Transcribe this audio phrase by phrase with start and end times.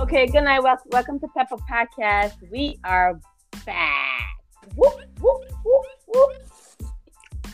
[0.00, 0.62] Okay, good night.
[0.62, 2.32] Wel- welcome to Pepper Podcast.
[2.50, 3.20] We are
[3.66, 4.30] back.
[4.74, 6.32] Whoop, whoop, whoop, whoop.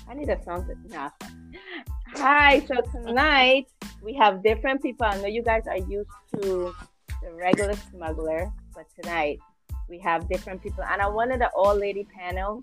[0.09, 1.11] I need a song to nah.
[2.15, 3.67] Hi, so tonight
[4.01, 5.07] we have different people.
[5.07, 6.73] I know you guys are used to
[7.21, 9.41] the regular smuggler, but tonight
[9.89, 10.85] we have different people.
[10.85, 12.63] And I wanted an all lady panel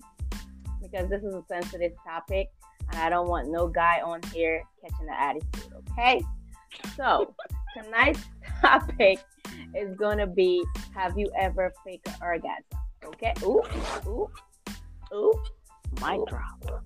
[0.82, 2.48] because this is a sensitive topic
[2.90, 6.22] and I don't want no guy on here catching the attitude, okay?
[6.96, 7.36] So
[7.78, 8.22] tonight's
[8.64, 9.20] topic
[9.76, 10.64] is gonna be
[10.96, 12.64] have you ever faked an orgasm?
[13.06, 13.34] Okay.
[13.44, 13.62] Ooh,
[14.08, 14.30] ooh,
[15.14, 15.34] ooh.
[16.02, 16.26] Mic Ooh.
[16.26, 16.82] drop.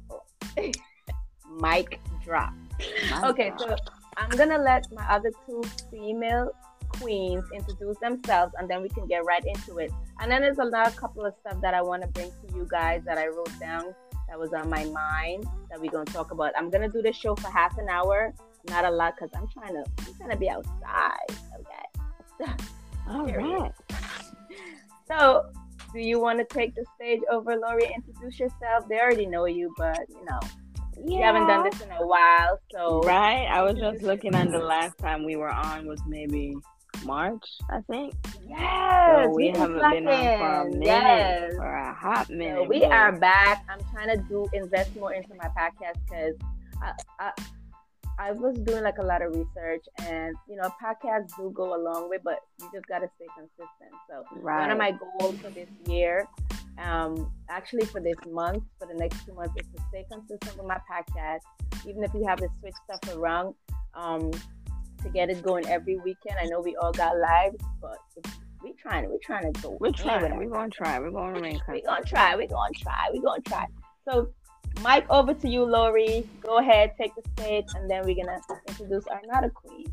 [1.61, 2.53] Mic drop.
[2.79, 3.59] Mic Okay, drop.
[3.59, 3.75] so
[4.17, 6.51] I'm gonna let my other two female
[6.89, 9.91] queens introduce themselves and then we can get right into it.
[10.19, 13.03] And then there's another couple of stuff that I want to bring to you guys
[13.05, 13.93] that I wrote down
[14.27, 16.53] that was on my mind that we're gonna talk about.
[16.57, 18.33] I'm gonna do this show for half an hour,
[18.69, 21.27] not a lot, because I'm trying to I'm trying to be outside.
[23.09, 23.71] All right.
[25.07, 25.45] So
[25.93, 27.89] do you want to take the stage over, Lori?
[27.95, 28.87] Introduce yourself.
[28.89, 30.39] They already know you, but you know,
[31.05, 33.45] you haven't done this in a while, so Right.
[33.45, 36.55] I was just looking at the last time we were on was maybe
[37.05, 38.15] March, I think.
[38.49, 41.53] Yes, so we haven't been on for a minute, Yes.
[41.55, 42.67] for a hot So minute.
[42.67, 43.63] we but- are back.
[43.69, 46.35] I'm trying to do invest more into my podcast because
[46.81, 47.31] I, I
[48.19, 51.79] I was doing like a lot of research, and you know, podcasts do go a
[51.81, 53.93] long way, but you just gotta stay consistent.
[54.09, 54.61] So Right.
[54.61, 56.27] one of my goals for this year,
[56.83, 60.67] um, actually for this month, for the next two months, is to stay consistent with
[60.67, 61.41] my podcast,
[61.87, 63.53] even if you have to switch stuff around.
[63.93, 64.31] Um,
[65.03, 66.35] to get it going every weekend.
[66.39, 67.97] I know we all got lives, but
[68.63, 69.77] we trying we trying to go.
[69.79, 70.35] We're trying.
[70.37, 70.99] We're gonna try.
[70.99, 72.35] We're gonna remain we're gonna try.
[72.35, 73.09] We're gonna try.
[73.13, 73.65] We're gonna try.
[74.09, 74.29] So,
[74.81, 76.27] Mike, over to you, Lori.
[76.41, 79.85] Go ahead, take the stage, and then we're gonna introduce our another queen.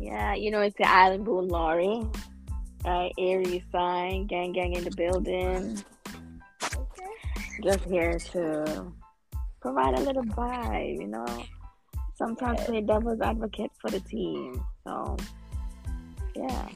[0.00, 2.02] Yeah, you know it's the Island Boo Lori.
[2.84, 5.78] Right, Aries sign, gang gang in the building.
[6.64, 7.12] Okay.
[7.62, 8.92] Just here to
[9.60, 11.44] provide a little vibe, you know.
[12.16, 12.68] Sometimes Yes.
[12.68, 14.64] play devil's advocate for the team.
[14.84, 15.16] So
[16.34, 16.68] yeah.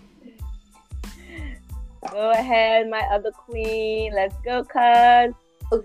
[2.12, 4.12] Go ahead, my other queen.
[4.14, 5.34] Let's go, cuz.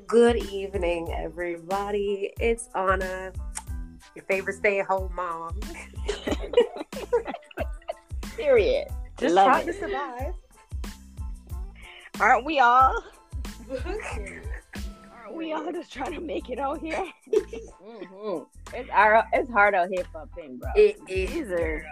[0.07, 2.31] Good evening, everybody.
[2.39, 3.31] It's Anna,
[4.15, 5.59] your favorite stay-at-home mom.
[8.37, 8.87] Period.
[9.17, 9.71] Just Love trying it.
[9.73, 10.33] to survive.
[12.19, 13.03] Aren't we all?
[13.71, 17.03] Aren't we all just trying to make it out here?
[17.83, 18.43] hmm
[18.73, 20.69] It's our, it's hard out here for a pin, bro.
[20.75, 21.29] it is.
[21.31, 21.83] Easer.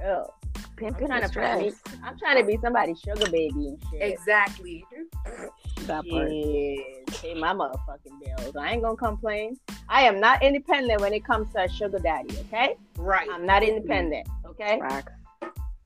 [0.00, 0.34] girl.
[0.78, 0.94] For real.
[0.94, 1.72] I'm trying the to find me.
[2.04, 4.02] I'm trying to be somebody's sugar baby and shit.
[4.02, 4.84] Exactly.
[5.82, 6.30] That part.
[6.30, 8.56] Shit, pay my motherfucking bills.
[8.56, 9.56] I ain't gonna complain.
[9.88, 12.36] I am not independent when it comes to a sugar daddy.
[12.46, 13.28] Okay, Right.
[13.30, 14.28] I'm not independent.
[14.46, 14.80] Okay.
[14.80, 15.12] Facts.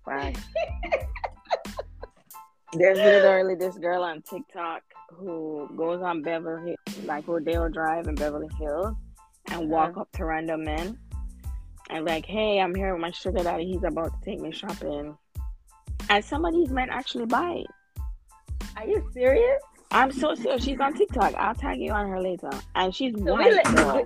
[0.04, 0.40] Facts.
[2.74, 8.48] There's literally this girl on TikTok who goes on Beverly, like Rodeo Drive in Beverly
[8.58, 8.96] Hills,
[9.48, 9.66] and uh-huh.
[9.66, 10.98] walk up to random men
[11.90, 13.66] and like, "Hey, I'm here with my sugar daddy.
[13.66, 15.16] He's about to take me shopping."
[16.10, 17.66] And some of these men actually buy it.
[18.76, 19.60] Are you serious?
[19.90, 20.64] I'm so serious.
[20.64, 21.34] She's on TikTok.
[21.34, 22.50] I'll tag you on her later.
[22.74, 24.04] And she's So We li-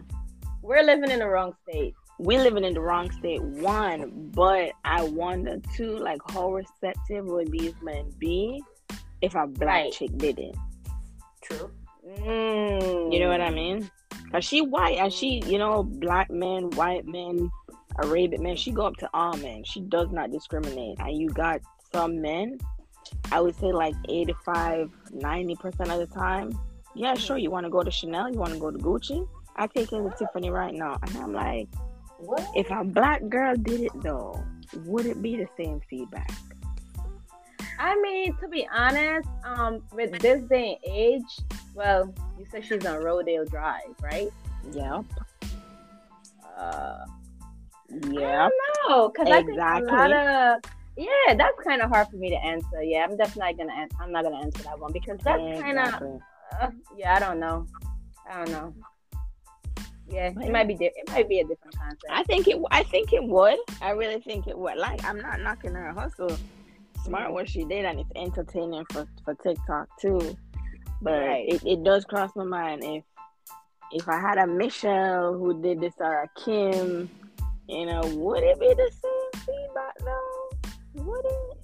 [0.63, 1.95] we're living in the wrong state.
[2.19, 7.53] We're living in the wrong state one but i wonder too like how receptive would
[7.53, 8.63] these men be
[9.21, 9.93] if a black Right.
[9.93, 10.57] chick did it
[11.43, 11.71] True.
[12.21, 13.13] Mm.
[13.13, 13.91] you know what i mean
[14.25, 17.51] because she white and she you know black men white men
[18.03, 21.61] arabic men she go up to all men she does not discriminate and you got
[21.93, 22.59] some men
[23.33, 26.59] i would say like 85 90% of the time
[26.95, 29.67] yeah sure you want to go to chanel you want to go to gucci i
[29.67, 31.69] take it to tiffany right now and i'm like
[32.19, 32.47] What?
[32.55, 34.43] if a black girl did it though,
[34.85, 36.31] would it be the same feedback?
[37.79, 41.41] I mean, to be honest, um, with this day and age,
[41.75, 44.31] well, you said she's on Rodeo Drive, right?
[44.73, 45.05] Yep.
[46.57, 47.05] Uh,
[47.91, 48.51] Yep.
[48.89, 49.87] no, because I think a Exactly.
[49.93, 50.61] lot of
[50.97, 52.83] yeah, that's kind of hard for me to answer.
[52.83, 53.73] Yeah, I'm definitely gonna.
[53.75, 56.21] An- I'm not gonna answer that one because that's kind of.
[56.61, 57.67] Uh, yeah, I don't know.
[58.31, 58.75] I don't know.
[60.09, 60.75] Yeah, it might be.
[60.75, 62.05] Di- it might be a different concept.
[62.11, 62.59] I think it.
[62.71, 63.59] I think it would.
[63.83, 64.79] I really think it would.
[64.79, 66.35] Like, I'm not knocking her hustle.
[67.05, 70.37] Smart what she did, and it's entertaining for for TikTok too.
[71.03, 71.45] But Right.
[71.49, 73.05] it, it does cross my mind if
[73.93, 77.11] if I had a Michelle who did this or a Kim,
[77.69, 81.05] you know, would it be the same feedback though?
[81.05, 81.59] Would it?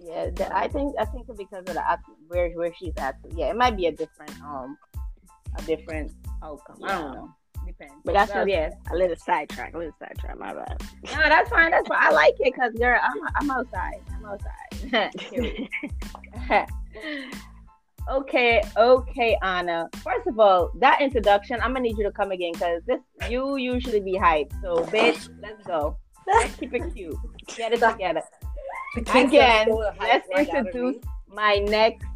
[0.00, 1.82] Yeah, I think I think because of the
[2.28, 3.16] where where she's at.
[3.34, 4.78] Yeah, it might be a different um
[5.56, 6.78] a different outcome.
[6.84, 7.34] I don't know.
[7.66, 7.94] Depends.
[8.04, 8.70] But that's just yeah.
[8.90, 9.74] a little sidetrack.
[9.74, 10.38] A little sidetrack.
[10.38, 10.80] My bad.
[11.04, 11.70] No, that's fine.
[11.70, 11.98] That's fine.
[12.00, 14.00] I like it because girl, I'm I'm outside.
[14.14, 15.10] I'm outside.
[18.08, 18.22] Period.
[18.22, 19.88] okay, okay, Anna.
[19.96, 23.56] First of all, that introduction, I'm gonna need you to come again because this you
[23.56, 24.52] usually be hyped.
[24.62, 25.96] So, bitch, let's go.
[26.26, 27.16] Let's keep it cute.
[27.56, 28.22] Get it together.
[28.94, 32.06] The kids Again, are let's right out of introduce my next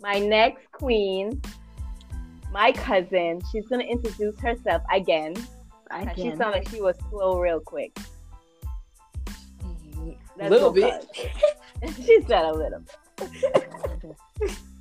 [0.00, 1.40] my next queen,
[2.52, 3.40] my cousin.
[3.50, 5.34] She's gonna introduce herself again.
[5.90, 7.96] I And She sounded like she was slow real quick.
[10.36, 11.06] Let's Little bit.
[12.04, 12.82] she said a little
[13.16, 14.16] bit.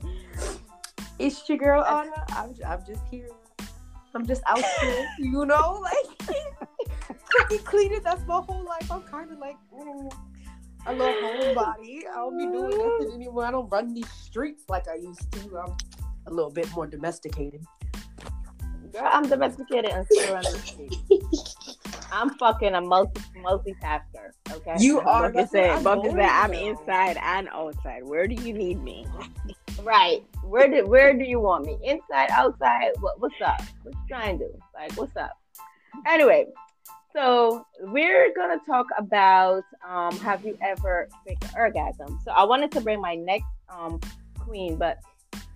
[1.19, 2.11] It's your girl Anna.
[2.29, 3.29] I'm, I'm just here.
[4.15, 6.37] I'm just out here, you know, like
[7.29, 8.01] cooking, cleaning.
[8.03, 8.91] That's my whole life.
[8.91, 10.13] I'm kind of like mm,
[10.85, 12.01] a little homebody.
[12.11, 13.45] I don't be doing nothing anymore.
[13.45, 15.57] I don't run these streets like I used to.
[15.57, 15.75] I'm
[16.27, 17.63] a little bit more domesticated.
[18.91, 20.95] Girl, I'm domesticated and still on the street.
[22.11, 24.33] I'm fucking a multi multitasker.
[24.51, 24.75] Okay.
[24.77, 25.31] You are.
[25.31, 28.03] Bucket said, Bucket said, I'm inside and outside.
[28.03, 29.07] Where do you need me?
[29.81, 30.23] Right.
[30.43, 31.77] Where did where do you want me?
[31.83, 32.91] Inside, outside?
[32.99, 33.61] What what's up?
[33.83, 34.59] What you trying to do?
[34.73, 35.37] Like what's up?
[36.07, 36.47] Anyway,
[37.13, 42.19] so we're gonna talk about um have you ever faked an orgasm?
[42.25, 43.99] So I wanted to bring my next um
[44.39, 44.99] queen, but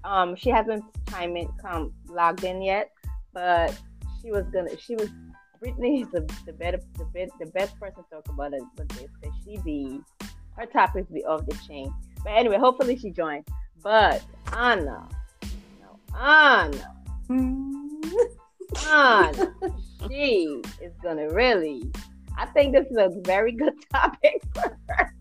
[0.04, 2.92] um she hasn't chime in come logged in yet.
[3.34, 3.78] But
[4.22, 5.10] she was gonna she was
[5.60, 8.90] Brittany is the, the better the, best the best person to talk about it with
[8.90, 10.00] this because she be
[10.56, 11.94] her topics be off the chain.
[12.24, 13.46] But anyway, hopefully she joined.
[13.88, 15.08] But Anna,
[15.80, 16.94] no, Anna,
[17.28, 17.74] hmm.
[18.86, 19.56] Anna,
[20.10, 21.90] she is gonna really.
[22.38, 25.14] I think this is a very good topic for her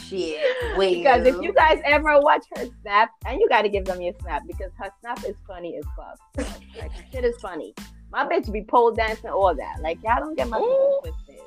[0.00, 0.44] Shit.
[0.76, 0.98] Wait.
[0.98, 4.12] because if you guys ever watch her snap, and you got to give them your
[4.20, 6.52] snap because her snap is funny as fuck.
[6.78, 7.74] Like shit is funny.
[8.12, 9.80] My bitch be pole dancing, all that.
[9.80, 10.58] Like y'all don't get my
[11.00, 11.46] twisted.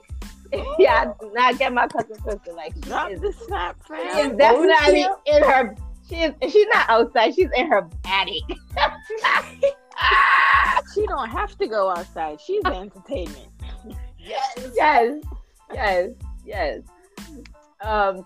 [0.80, 2.56] yeah, I do not get my cousin twisted.
[2.56, 4.32] Like she Drop is the snap, fam.
[4.32, 5.76] is definitely in her.
[6.10, 6.34] She is.
[6.52, 7.36] She's not outside.
[7.36, 8.44] She's in her attic.
[10.94, 12.42] She don't have to go outside.
[12.42, 13.50] She's the entertainment.
[14.18, 14.72] yes.
[14.74, 15.24] yes,
[15.72, 16.10] yes,
[16.44, 16.80] yes.
[17.82, 18.26] Um.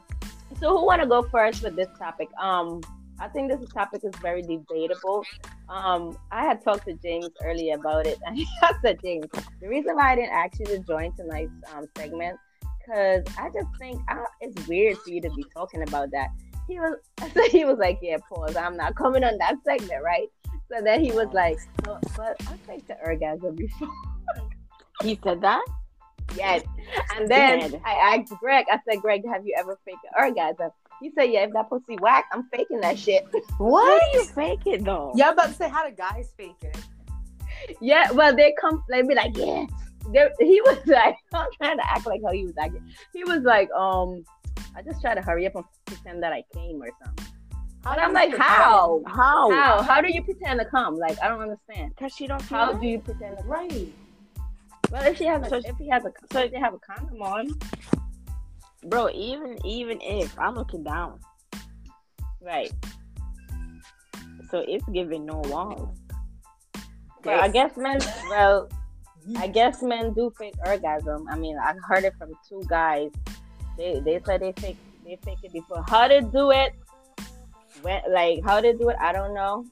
[0.59, 2.29] So who want to go first with this topic?
[2.39, 2.81] Um.
[3.19, 5.23] I think this topic is very debatable.
[5.69, 9.27] Um, I had talked to James earlier about it, and I said, James,
[9.61, 12.37] the reason why I didn't ask you to join tonight's um, segment,
[12.79, 16.29] because I just think uh, it's weird for you to be talking about that.
[16.67, 16.97] He was,
[17.33, 18.55] so he was like, yeah, pause.
[18.55, 20.27] I'm not coming on that segment, right?
[20.71, 23.89] So then he was like, but, but I faked the orgasm before.
[25.01, 25.63] He said that?
[26.35, 26.63] Yes.
[27.15, 30.71] And then I asked Greg, I said, Greg, have you ever faked an orgasm?
[31.01, 33.25] He said, yeah, if that pussy whack, I'm faking that shit.
[33.33, 34.01] How What?
[34.13, 35.11] do you faking though?
[35.15, 36.77] Yeah, I'm about to say how do guys fake it?
[37.81, 39.65] yeah, well, they come, they be like, yeah.
[40.11, 42.87] They, he was like, I'm trying to act like how he was acting.
[43.13, 44.23] He was like, um,
[44.75, 47.25] I just try to hurry up and pretend that I came or something.
[47.83, 49.01] But I'm like, how?
[49.05, 49.51] How?
[49.51, 49.81] How?
[49.81, 50.97] How do you pretend to come?
[50.97, 51.93] Like, I don't understand.
[51.95, 53.51] Because she don't How do you pretend to come?
[53.51, 53.93] Right.
[54.89, 56.79] Well, if she has a, So- if he has a, so if they have a
[56.79, 57.49] condom on,
[58.85, 61.19] Bro, even even if I'm looking down,
[62.41, 62.71] right?
[64.51, 65.97] so it's giving no walls.
[67.23, 67.99] Well, I guess men.
[68.29, 68.69] Well,
[69.37, 71.25] I guess men do fake orgasm.
[71.29, 73.09] I mean, I heard it from two guys.
[73.77, 75.83] They they said they fake they fake it before.
[75.87, 76.73] How to do it?
[77.81, 78.95] When like how to do it?
[78.99, 79.65] I don't know.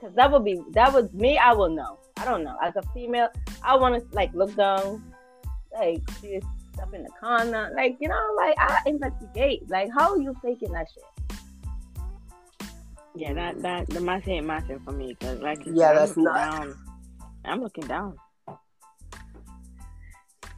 [0.00, 1.36] Cause that would be that would me.
[1.38, 1.98] I will know.
[2.16, 2.56] I don't know.
[2.62, 3.28] As a female,
[3.62, 5.02] I want to like look down,
[5.72, 6.40] like see
[6.72, 9.68] stuff in the corner, like you know, like I investigate.
[9.68, 11.04] Like how are you faking that shit?
[13.16, 16.34] Yeah, that that the math ain't matching for me because like Yeah, I'm that's not-
[16.34, 16.74] down.
[17.44, 18.16] I'm looking down.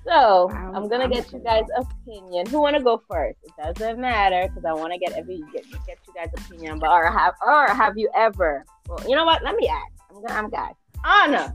[0.04, 2.46] So I'm- I'm gonna I'm get you guys' opinion.
[2.46, 3.38] Who wanna go first?
[3.44, 6.78] It doesn't matter because I want to get every get, get you guys' opinion.
[6.80, 8.64] But or have or have you ever?
[8.88, 9.42] Well, you know what?
[9.44, 9.92] Let me ask.
[10.10, 10.34] I'm gonna.
[10.40, 10.74] I'm guys.
[11.04, 11.54] Anna,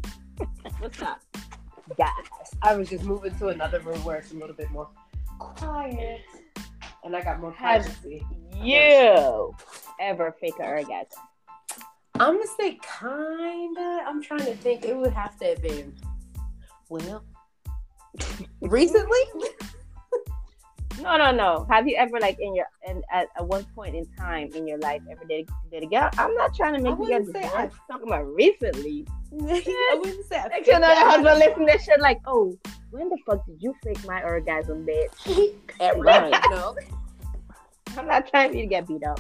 [0.80, 1.20] what's up?
[1.98, 2.10] Guys,
[2.62, 4.89] I was just moving to another room where it's a little bit more
[5.39, 6.22] quiet,
[7.04, 8.25] and I got more Have- privacy.
[8.56, 9.54] You
[10.00, 11.22] ever fake an orgasm?
[12.20, 14.04] I'm gonna say kinda.
[14.08, 14.84] I'm trying to think.
[14.86, 15.96] It would have to have been.
[16.89, 17.24] Well,
[18.62, 19.19] recently.
[21.01, 21.67] No, no, no.
[21.69, 24.79] Have you ever like in your and at, at one point in time in your
[24.79, 26.17] life ever did did it get?
[26.19, 27.31] I'm not trying to I make you guys.
[27.31, 29.05] say I'm talking about recently.
[29.33, 30.38] I wouldn't say.
[30.38, 32.57] I Like, you know, the husband listen to shit like, oh,
[32.91, 35.53] when the fuck did you fake my orgasm, bitch?
[35.97, 36.33] Right.
[36.50, 36.75] No,
[37.97, 39.19] I'm not trying for you to get beat up.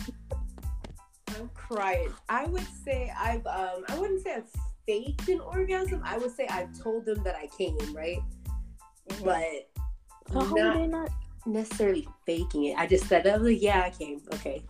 [1.35, 2.09] I'm crying.
[2.29, 3.45] I would say I've.
[3.45, 4.49] Um, I wouldn't say I've
[4.87, 8.19] faked an orgasm, I would say I've told them that I came, right?
[9.23, 9.43] But
[10.31, 11.09] So how not would they not?
[11.45, 12.77] necessarily faking it.
[12.77, 14.21] I just said, I was like, yeah, I came.
[14.33, 14.63] Okay.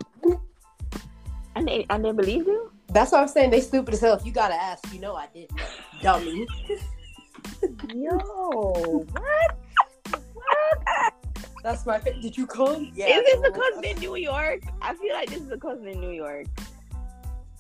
[1.56, 2.72] And they and they believe you?
[2.90, 3.50] That's what I'm saying.
[3.50, 4.14] They stupid as hell.
[4.16, 5.60] If you gotta ask, you know I didn't.
[6.02, 6.46] Dummy.
[7.96, 8.18] Yo,
[9.12, 9.58] what?
[10.34, 11.14] What?
[11.64, 12.92] That's my fa- Did you come?
[12.96, 13.08] Yeah.
[13.08, 13.62] is this a cool.
[13.64, 14.62] cousin in New York?
[14.82, 16.46] I feel like this is a cousin in New York.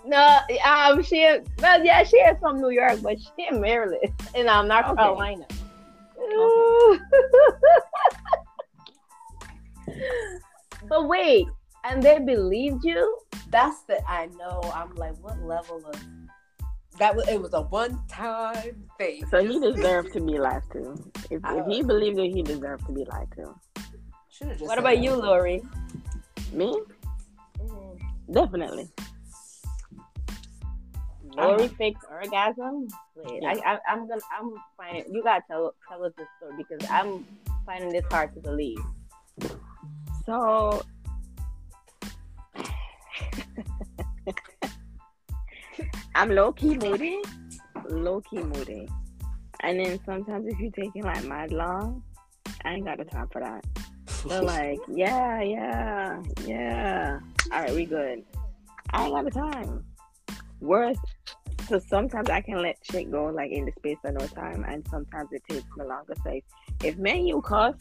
[0.05, 1.46] No, um, she is.
[1.60, 4.00] Well, yeah, she is from New York, but she in Maryland,
[4.36, 4.96] in um, North Okay.
[4.96, 5.46] Carolina.
[10.89, 11.47] But wait,
[11.83, 13.19] and they believed you?
[13.50, 14.62] That's the I know.
[14.74, 15.95] I'm like, what level of
[17.00, 19.24] that was it was a one time thing.
[19.29, 20.97] So he deserved to be lied to.
[21.29, 23.53] If, if he believed it, he deserved to be lied to.
[24.31, 25.03] Just What about that.
[25.03, 25.62] you, Lori?
[26.51, 26.79] Me?
[27.59, 28.33] Mm-hmm.
[28.33, 28.89] Definitely.
[31.38, 32.88] Lori faked orgasm.
[33.15, 33.50] Wait, Yeah.
[33.50, 35.13] I, I, I'm gonna, I'm finding.
[35.13, 37.25] You gotta tell, tell us this story because I'm
[37.65, 38.79] finding this hard to believe.
[40.25, 40.84] So
[46.15, 47.22] I'm low key moody.
[47.89, 48.89] Low key moody.
[49.62, 52.03] And then sometimes if you're taking like mad long,
[52.65, 53.63] I ain't got the time for that.
[54.27, 57.20] They're like, yeah, yeah, yeah.
[57.51, 58.24] All right, we good.
[58.91, 59.84] I ain't got the time.
[60.60, 60.98] Worse,
[61.67, 64.88] so sometimes I can let shit go like in the space of no time, and
[64.89, 66.13] sometimes it takes me longer.
[66.24, 66.43] So if,
[66.83, 67.75] if me and you cuss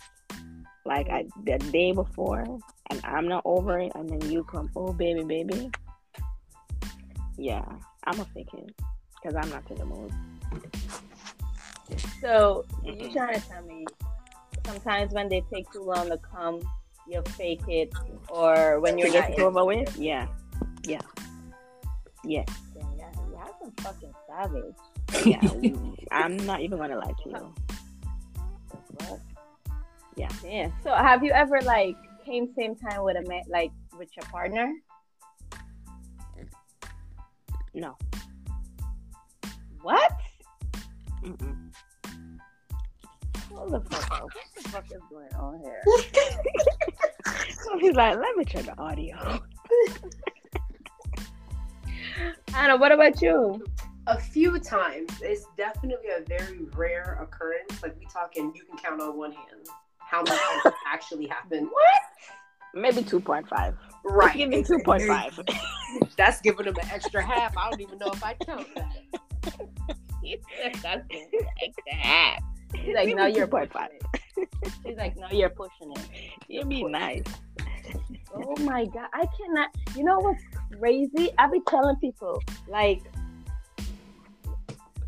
[0.85, 2.45] like I, the day before,
[2.90, 5.71] and I'm not over it, and then you come, oh baby, baby,
[7.37, 7.64] yeah,
[8.05, 8.73] I'm a fake it
[9.14, 10.12] because I'm not in the mood.
[12.21, 13.87] So you trying to tell me
[14.64, 16.61] sometimes when they take too long to come,
[17.09, 17.93] you fake it,
[18.28, 20.26] or when you're to get it over with, yeah,
[20.85, 21.02] yeah,
[22.25, 22.45] yeah,
[23.81, 24.75] Fucking savage.
[25.25, 25.41] yeah.
[26.11, 27.55] I'm not even gonna lie to you.
[30.17, 30.29] Yeah.
[30.45, 30.71] Yeah.
[30.83, 34.73] So have you ever like came same time with a man like with your partner?
[37.75, 37.95] No.
[39.83, 40.13] What?
[41.23, 41.71] Mm-mm.
[43.55, 44.23] Hold the fuck up.
[44.23, 45.83] What the fuck is going on here?
[47.63, 49.17] So he's like, let me check the audio.
[52.67, 53.63] Anna, what about you?
[54.09, 55.09] a few times.
[55.23, 57.81] It's definitely a very rare occurrence.
[57.81, 59.69] Like we talking, you can count on one hand
[59.99, 61.69] how much it actually happened.
[61.71, 62.03] What?
[62.75, 63.77] Maybe two point five.
[64.05, 64.37] Right.
[64.37, 65.39] Give me two point five.
[66.17, 67.57] That's giving them an extra half.
[67.57, 68.97] I don't even know if I count that.
[70.83, 72.41] That's the extra half.
[72.75, 73.71] She's like, no, you're 2.5.
[73.71, 73.89] pushing
[74.37, 74.73] it.
[74.85, 76.09] She's like, no, you're pushing it.
[76.49, 77.23] You be nice.
[78.37, 79.71] Oh my god, I cannot.
[79.97, 80.43] You know what's
[80.78, 81.31] crazy?
[81.38, 83.00] I be telling people like,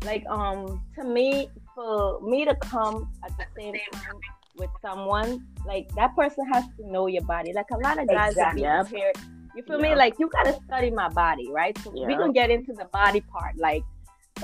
[0.03, 4.19] like um, to me, for me to come at the same time
[4.55, 7.53] with someone, like that person has to know your body.
[7.53, 8.65] Like a lot of guys that be Exactly.
[8.65, 9.11] out here,
[9.55, 9.95] you feel me?
[9.95, 11.77] Like you gotta study my body, right?
[11.83, 12.19] So we Yep.
[12.19, 13.57] gonna get into the body part.
[13.57, 13.83] Like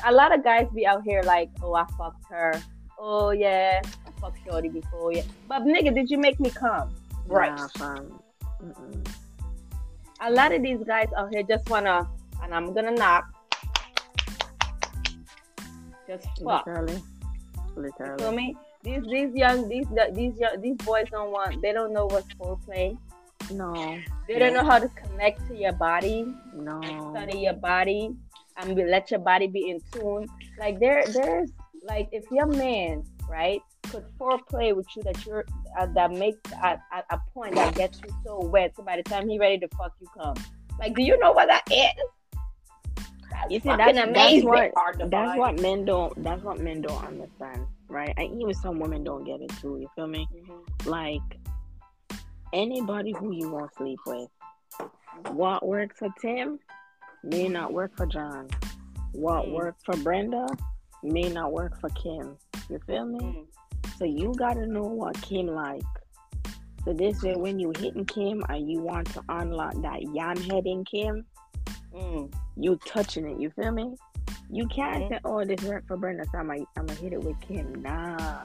[0.06, 2.54] a lot of guys be out here like, oh, I fucked her.
[3.00, 5.12] Oh yeah, I fucked Shorty before.
[5.14, 6.96] Yeah, but nigga, did you make me come?
[7.28, 7.52] Right.
[7.52, 8.20] Nah, fam.
[8.66, 9.08] Mm-mm.
[10.22, 12.08] a lot of these guys out here just wanna,
[12.42, 13.26] and I'm gonna knock,
[16.08, 16.66] just fuck.
[16.66, 17.02] Literally.
[17.76, 18.20] You Literally.
[18.20, 18.56] feel me?
[18.84, 21.62] These these young these these young, these boys don't want.
[21.62, 22.98] They don't know what's foreplay.
[23.52, 23.98] No.
[24.28, 26.82] They don't know how to connect to your body, No.
[27.12, 28.16] study your body,
[28.58, 30.28] and be, let your body be in tune.
[30.60, 31.52] Like there there's
[31.84, 33.62] like if your man right
[33.96, 35.46] could foreplay with you that you're
[35.80, 39.04] uh, that makes at, at a point that gets you so wet so by the
[39.04, 40.36] time he ready to fuck you come
[40.80, 41.94] like do you know what that is
[43.32, 44.72] that's You see, that's, that's what
[45.10, 48.14] that's what men don't that's what men don't understand, right?
[48.18, 49.78] And even some women don't get it too.
[49.82, 50.28] You feel me?
[50.34, 50.86] Mhm.
[50.86, 51.22] Like
[52.54, 54.30] anybody who you want to sleep with,
[55.32, 56.60] what works for Tim
[57.24, 58.48] may not work for John.
[59.14, 59.54] What Mm.
[59.54, 60.48] works for Brenda
[61.04, 62.38] may not work for Kim.
[62.70, 63.20] You feel me?
[63.20, 63.46] Mm.
[63.98, 65.82] So you gotta know what Kim like.
[66.84, 70.66] So this way, when you hitting Kim and you want to unlock that yam head
[70.68, 71.26] in Kim,
[71.94, 72.34] Mm.
[72.58, 73.40] you touching it.
[73.40, 73.96] You feel me?
[74.50, 75.10] You can't Mhm.
[75.10, 77.82] say, "Oh, this worked for Brenda, so I'm gonna, I'm gonna hit it with Kim."
[77.82, 78.42] Nah.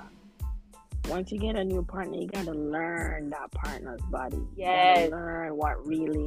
[1.09, 4.37] Once you get a new partner, you gotta learn that partner's body.
[4.57, 6.27] You gotta learn what really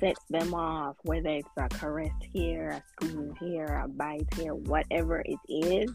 [0.00, 5.22] sets them off, whether it's a caress here, a squeeze here, a bite here, whatever
[5.24, 5.90] it is.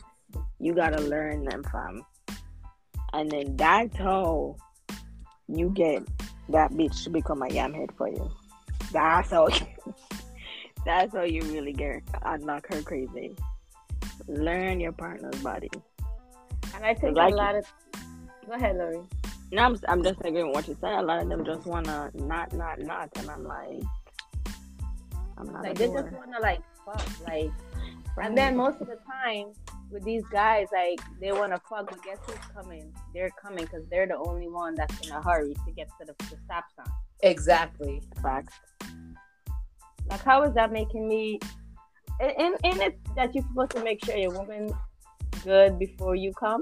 [0.59, 2.05] You gotta learn them from,
[3.13, 4.55] and then that's how
[5.47, 6.03] you get
[6.49, 8.29] that bitch to become a yam head for you.
[8.91, 9.47] That's how.
[10.85, 13.35] that's how you really get unlock her crazy.
[14.27, 15.69] learn your partner's body.
[16.75, 17.65] And I think Like a lot of.
[18.47, 19.01] Go ahead, Lori.
[19.51, 20.93] No, I'm, I'm just agreeing with what you said.
[20.93, 23.83] A lot of them just wanna not, not, not, and I'm like,
[25.37, 25.63] I'm not.
[25.63, 27.51] Like they just wanna like fuck, like.
[28.17, 29.53] And then most of the time
[29.91, 32.93] with these guys, like they wanna fuck, but guess who's coming?
[33.13, 36.13] They're coming because they're the only one that's in a hurry to get to the,
[36.29, 36.93] the stop sign.
[37.21, 38.01] Exactly.
[38.21, 38.53] facts.
[40.09, 41.39] Like, how is that making me?
[42.19, 44.71] And in it that you're supposed to make sure your woman
[45.43, 46.61] good before you come.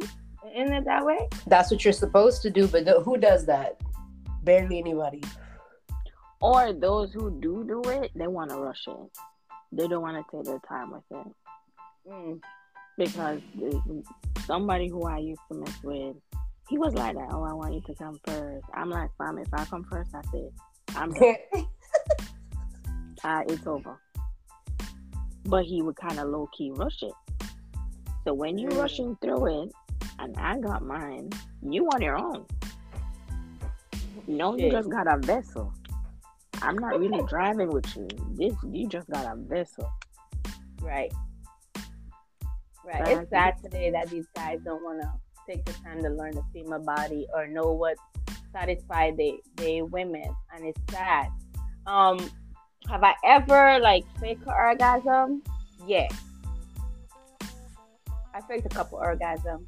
[0.55, 1.27] Isn't it that way?
[1.47, 3.79] That's what you're supposed to do, but th- who does that?
[4.43, 5.23] Barely anybody.
[6.41, 9.17] Or those who do do it, they want to rush it.
[9.71, 11.27] They don't want to take their time with it
[12.09, 12.39] Mm.
[12.97, 13.41] Because
[14.45, 16.15] somebody who I used to mess with,
[16.69, 17.29] he was like that.
[17.31, 18.65] Oh, I want you to come first.
[18.73, 20.51] I'm like, fam, if I come first, that's it.
[20.95, 21.35] I'm done.
[23.23, 23.97] uh, it's over.
[25.45, 27.13] But he would kind of low key rush it.
[28.25, 28.77] So when you Mm.
[28.79, 29.71] rushing through it,
[30.19, 31.29] and I got mine,
[31.61, 32.45] you on your own.
[34.27, 34.71] No, you Shit.
[34.73, 35.71] just got a vessel.
[36.61, 38.07] I'm not really driving with you.
[38.31, 39.89] This you just got a vessel.
[40.81, 41.13] Right.
[42.87, 43.05] Right.
[43.05, 45.11] It's sad today that these guys don't want to
[45.45, 47.97] take the time to learn the female body or know what
[48.53, 51.27] satisfy they they women, and it's sad.
[51.85, 52.17] Um,
[52.87, 55.43] have I ever like fake an orgasm?
[55.85, 56.07] Yeah.
[58.33, 59.65] I faked a couple orgasms.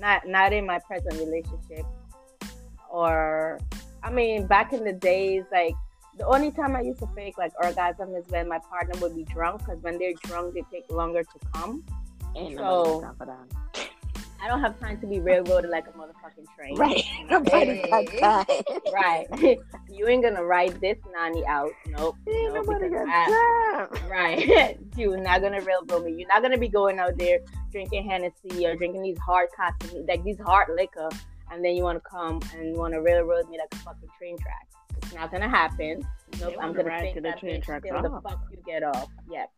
[0.00, 1.86] Not not in my present relationship.
[2.90, 3.60] Or
[4.02, 5.74] I mean back in the days like
[6.18, 9.22] the only time I used to fake like orgasm is when my partner would be
[9.22, 11.84] drunk because when they're drunk they take longer to come.
[12.36, 13.90] Ain't So- nobody got time for that.
[14.42, 16.76] I don't have time to be railroaded like a motherfucking train.
[16.76, 17.02] Right.
[17.30, 18.62] Nobody got time.
[18.92, 19.26] Right.
[19.90, 21.70] you ain't gonna ride this nanny out.
[21.88, 22.16] Nope.
[22.28, 24.08] Ain't nope, nobody got I- time.
[24.10, 24.78] Right.
[24.96, 26.12] You're not gonna railroad me.
[26.12, 27.40] You're not gonna be going out there
[27.72, 31.08] drinking Hennessy or drinking these hard costumes, like these hard liquor,
[31.50, 34.68] and then you wanna come and wanna railroad me like a fucking train track.
[34.98, 36.06] It's not gonna happen.
[36.40, 36.54] Nope.
[36.60, 39.08] I'm gonna ride take to the that train tracks the fuck you get off.
[39.30, 39.50] Yep.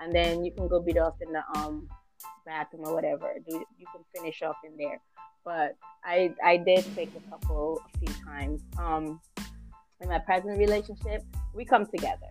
[0.00, 1.88] And then you can go beat off in the um
[2.44, 3.34] bathroom or whatever.
[3.48, 5.00] Do you can finish off in there.
[5.44, 8.62] But I I did take a couple a few times.
[8.78, 9.20] Um
[10.00, 11.22] in my present relationship,
[11.54, 12.30] we come together.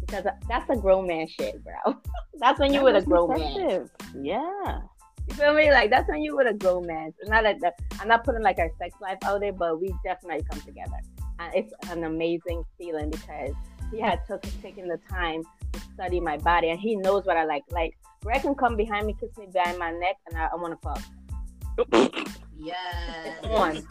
[0.00, 1.96] Because that's a grown man shit, bro.
[2.38, 3.88] that's when you with a grown man.
[4.22, 4.80] Yeah.
[5.28, 5.70] You feel me?
[5.70, 7.12] Like that's when you with a grown man.
[7.18, 7.74] It's not like that.
[8.00, 11.00] I'm not putting like our sex life out there, but we definitely come together,
[11.40, 13.50] and it's an amazing feeling because
[13.90, 17.44] he had took taken the time to study my body, and he knows what I
[17.44, 17.64] like.
[17.70, 20.80] Like Greg can come behind me, kiss me behind my neck, and I, I want
[20.80, 22.16] to fuck.
[22.58, 22.84] Yes.
[23.26, 23.86] It's on.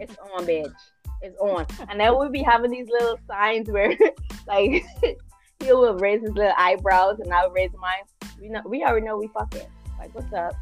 [0.00, 0.74] It's on, bitch.
[1.22, 1.66] It's on.
[1.88, 3.96] And then we'll be having these little signs where,
[4.46, 4.84] like,
[5.60, 8.32] he will raise his little eyebrows and I'll raise mine.
[8.40, 9.66] We know, we already know we fucking.
[9.98, 10.54] Like, what's up?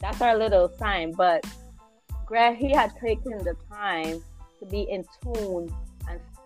[0.00, 1.12] That's our little sign.
[1.12, 1.44] But
[2.26, 4.22] Greg, he had taken the time
[4.60, 5.74] to be in tune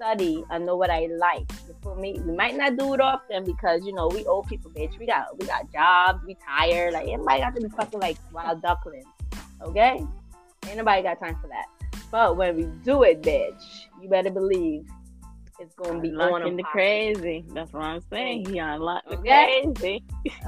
[0.02, 1.50] study and know what I like.
[1.68, 2.20] You feel me?
[2.24, 4.98] We might not do it often because you know we old people, bitch.
[4.98, 6.24] We got we got jobs.
[6.26, 6.92] We tired.
[6.92, 9.04] Like everybody got to be fucking like wild duckling.
[9.60, 10.04] Okay?
[10.66, 11.66] Ain't nobody got time for that.
[12.10, 13.62] But when we do it, bitch,
[14.00, 14.86] you better believe
[15.58, 17.44] it's gonna be on Unlocking the crazy.
[17.54, 18.46] That's what I'm saying.
[18.46, 19.62] He unlocked the Okay.
[19.74, 20.04] crazy.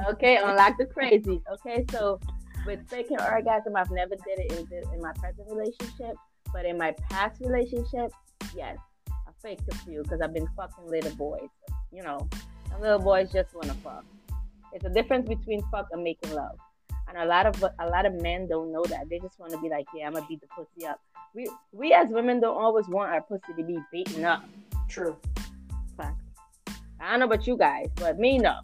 [0.09, 1.41] Okay, unlock the crazy.
[1.53, 2.19] Okay, so
[2.67, 6.17] with faking orgasm, I've never did it in, in my present relationship,
[6.53, 8.11] but in my past relationship,
[8.57, 8.79] yes,
[9.45, 11.49] I faked a few because I've been fucking little boys.
[11.93, 12.29] You know,
[12.73, 14.05] and little boys just want to fuck.
[14.73, 16.57] It's a difference between fuck and making love,
[17.09, 19.09] and a lot of a lot of men don't know that.
[19.09, 21.01] They just want to be like, yeah, I'm gonna beat the pussy up.
[21.35, 24.45] We we as women don't always want our pussy to be beaten up.
[24.89, 25.17] True.
[25.97, 26.21] Fact.
[27.01, 28.57] I don't know about you guys, but me, no.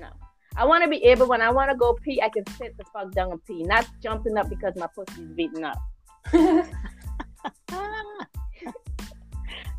[0.00, 0.08] No.
[0.56, 2.84] I want to be able, when I want to go pee, I can sit the
[2.92, 5.78] fuck down and pee, not jumping up because my pussy's beaten up.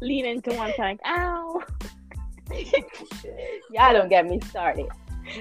[0.03, 0.99] Lean into one side.
[1.05, 1.61] Ow.
[3.71, 4.87] Y'all don't get me started.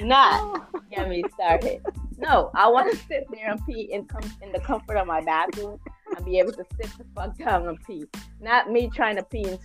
[0.03, 1.83] Not get me started.
[2.17, 5.21] No, I want to sit there and pee in, com- in the comfort of my
[5.21, 5.81] bathroom
[6.17, 8.05] and be able to sit the fuck down and pee.
[8.41, 9.59] Not me trying to pee and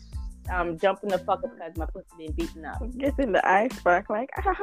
[0.50, 2.82] um, jumping the fuck up because my pussy being beaten up.
[2.98, 4.56] Just in the ice pack, like, ow.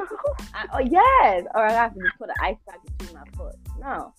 [0.53, 3.55] I, oh yes, or I have to put an ice pack between my foot.
[3.79, 4.13] No,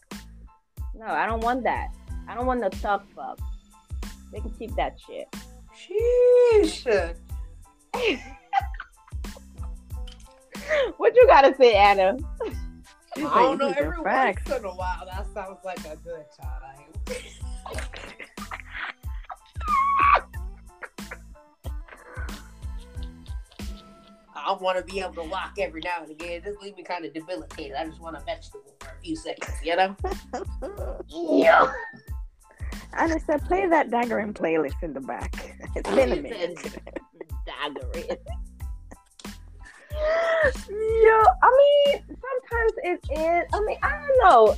[0.94, 1.88] no, I don't want that.
[2.26, 3.38] I don't want no tough fuck.
[4.32, 5.26] They can keep that shit.
[5.76, 7.14] Sheesh.
[10.96, 12.16] What you gotta say, Anna?
[13.14, 13.86] She's I don't like, know.
[13.86, 14.50] Every facts.
[14.50, 16.92] once in a while, that sounds like a good time.
[24.46, 26.40] I want to be able to walk every now and again.
[26.44, 27.74] This leave me kind of debilitated.
[27.76, 29.96] I just want a vegetable for a few seconds, you know?
[31.08, 31.72] Yeah.
[32.98, 35.34] And I said, play that Daggerin playlist in the back.
[35.76, 36.58] It's been a minute.
[37.46, 38.16] Daggerin.
[40.70, 43.44] Yo, I mean, sometimes it is.
[43.52, 44.56] I mean, I don't know.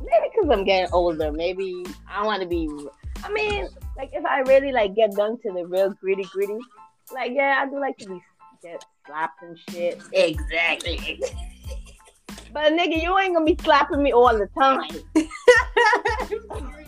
[0.00, 1.32] Maybe because I'm getting older.
[1.32, 2.68] Maybe I want to be.
[3.24, 6.58] I mean, like if I really like get down to the real gritty gritty,
[7.12, 8.20] like yeah, I do like to be
[8.62, 10.02] get slapped and shit.
[10.12, 11.20] Exactly.
[12.52, 14.90] But nigga, you ain't gonna be slapping me all the time,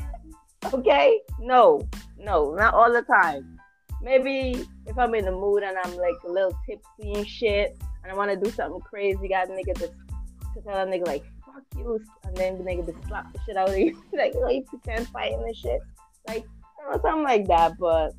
[0.75, 1.21] okay?
[1.41, 1.87] No,
[2.19, 3.59] no, not all the time.
[4.03, 8.13] Maybe if I'm in the mood and I'm like a little tipsy and shit, and
[8.13, 11.25] I want to do something crazy, got a nigga to, to tell a nigga like
[11.45, 14.49] fuck you, and then the nigga just slap the shit out of you, like oh,
[14.49, 15.81] you pretend fighting and shit,
[16.29, 17.79] like you know, something like that.
[17.79, 18.13] But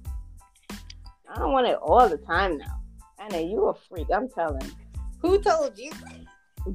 [1.29, 2.81] I don't want it all the time now.
[3.19, 4.07] Anna, you a freak.
[4.13, 4.71] I'm telling.
[5.21, 5.91] Who told you?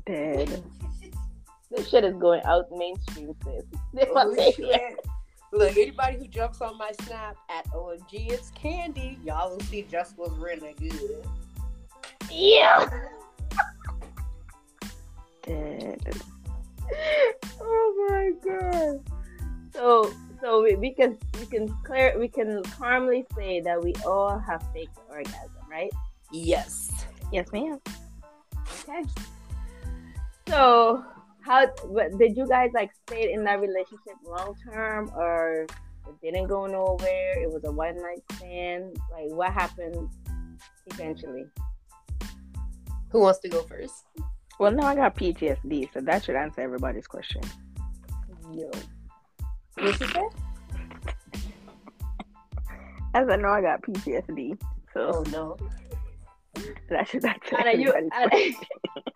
[0.07, 0.63] Dead.
[1.75, 3.65] This shit is going out mainstream, sis.
[4.15, 5.07] Oh, shit.
[5.53, 9.19] Look, anybody who jumps on my snap at OMG, it's candy.
[9.23, 11.27] Y'all will see just was really good.
[12.31, 12.88] yeah.
[15.43, 16.01] Dead.
[17.61, 19.01] oh my god.
[19.75, 20.11] So
[20.41, 24.65] so we, we can we can clear we can calmly say that we all have
[24.73, 25.93] fake orgasm, right?
[26.33, 26.91] Yes.
[27.31, 27.79] Yes, ma'am.
[28.88, 29.05] Okay.
[30.49, 31.05] So
[31.44, 31.66] how
[32.18, 37.42] did you guys like stay in that relationship long term or it didn't go nowhere?
[37.42, 38.96] It was a one night stand.
[39.11, 40.09] Like what happened
[40.87, 41.46] eventually?
[43.11, 44.05] Who wants to go first?
[44.59, 47.42] Well, now I got PTSD, so that should answer everybody's question.
[48.52, 48.70] Yo.
[49.78, 50.28] What you say?
[53.14, 54.59] As I know, I got PTSD,
[54.94, 55.57] so Oh no.
[56.88, 58.31] that should answer Anna, you Anna.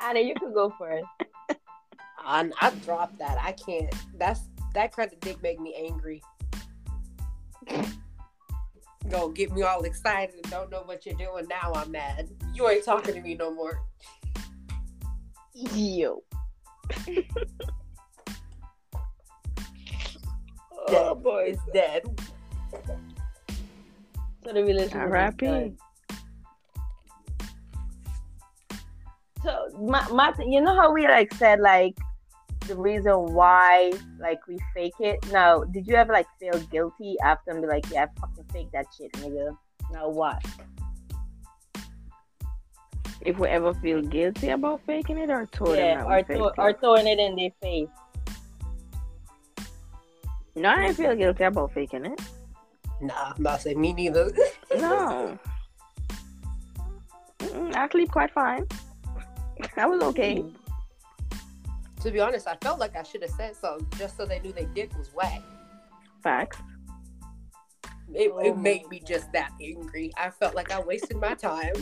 [0.01, 1.07] Anna, you could go first.
[2.27, 3.39] I, I dropped that.
[3.41, 3.95] I can't.
[4.19, 4.41] That's
[4.75, 6.23] that kind of dick make me angry.
[9.09, 11.47] Go get me all excited and don't know what you're doing.
[11.49, 12.29] Now I'm mad.
[12.53, 13.81] You ain't talking to me no more.
[15.55, 16.23] Yo.
[20.89, 21.47] Oh boy.
[21.49, 22.05] It's dead.
[24.45, 24.95] So the relationship.
[24.95, 25.47] is R.I.P..
[25.47, 25.77] done.
[29.43, 31.97] So my, my you know how we like said like
[32.67, 35.19] the reason why like we fake it.
[35.33, 38.69] Now, did you ever like feel guilty after and be like, yeah, I fucking fake
[38.73, 39.57] that shit, nigga?
[39.93, 40.45] Now what?
[43.21, 46.49] If we ever feel guilty about faking it, or told yeah, or we faked throw,
[46.49, 46.55] it.
[46.59, 47.89] or throwing it in their face.
[50.55, 52.21] No, I didn't feel guilty about faking it.
[53.01, 54.31] Nah, I'm not saying me neither.
[54.79, 55.39] No.
[57.39, 58.67] Mm-mm, I sleep quite fine.
[59.77, 60.37] I was okay.
[60.37, 60.55] Mm.
[62.01, 64.53] To be honest, I felt like I should have said something just so they knew
[64.53, 65.41] their dick was whack.
[66.23, 66.59] Facts.
[68.15, 68.63] It, Oh it mm-hmm.
[68.63, 70.13] made me just that angry.
[70.17, 71.75] I felt like I wasted my time.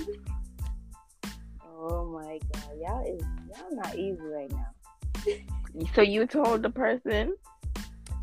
[1.76, 4.70] Oh my god, y'all is y'all not easy right now.
[5.94, 7.34] So you told the person?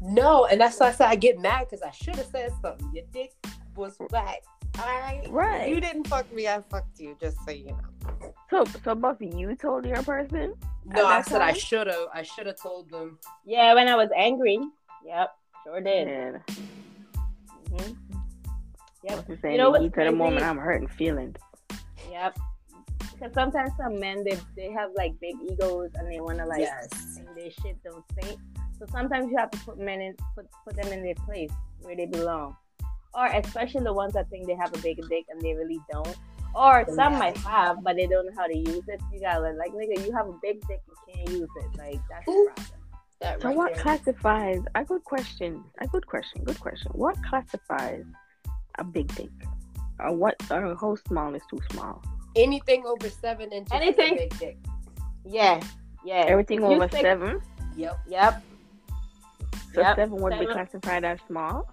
[0.02, 2.90] No, and that's why I said I get mad because I should have said something.
[2.94, 3.34] Your dick
[3.76, 4.40] was whack.
[4.80, 5.30] Alright.
[5.30, 5.70] Right.
[5.70, 8.34] You didn't fuck me, I fucked you, just so you know.
[8.50, 10.54] So, so Buffy, you told your person?
[10.86, 12.08] No, I that said I should have.
[12.14, 13.20] I should have told them.
[13.46, 14.60] Yeah, when I was angry.
[15.06, 15.30] Yep,
[15.64, 16.08] sure did.
[16.08, 16.38] Yeah.
[17.70, 17.94] hmm
[19.04, 19.16] Yep.
[19.16, 20.44] Buffy saying You know the what's heat the moment.
[20.44, 21.38] I'm hurting feelings.
[22.10, 22.38] Yep.
[23.14, 26.88] Because sometimes some men they they have like big egos and they wanna like yes.
[27.16, 28.40] think their shit don't stink.
[28.80, 31.96] So sometimes you have to put men in put put them in their place where
[31.96, 32.56] they belong.
[33.14, 36.16] Or especially the ones that think they have a big dick and they really don't.
[36.56, 39.02] Or some might have, but they don't know how to use it.
[39.14, 41.78] You gotta learn, like nigga, you have a big dick, you can't use it.
[41.78, 42.46] Like that's the Ooh.
[42.56, 42.66] problem.
[43.22, 43.84] That So right what there.
[43.84, 45.64] classifies a good question?
[45.80, 46.44] A good question.
[46.44, 46.92] Good question.
[46.94, 48.04] What classifies
[48.80, 49.30] a big dick?
[50.00, 50.36] Or what?
[50.50, 52.02] Or how small is too small?
[52.36, 53.68] Anything over seven inches.
[53.68, 54.16] is a Anything.
[54.18, 54.58] Big dick.
[55.26, 55.62] Yeah.
[56.04, 56.26] Yeah.
[56.28, 57.42] Everything you over stick- seven.
[57.78, 58.00] Yep.
[58.08, 58.44] Yep.
[59.74, 59.96] So Yep.
[59.98, 61.70] seven would be classified as small.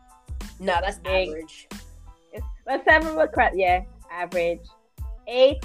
[0.60, 1.28] No, that's Big.
[1.28, 1.68] average.
[2.32, 3.52] It's, but seven would crack.
[3.54, 4.60] Yeah, average.
[5.26, 5.58] Eight,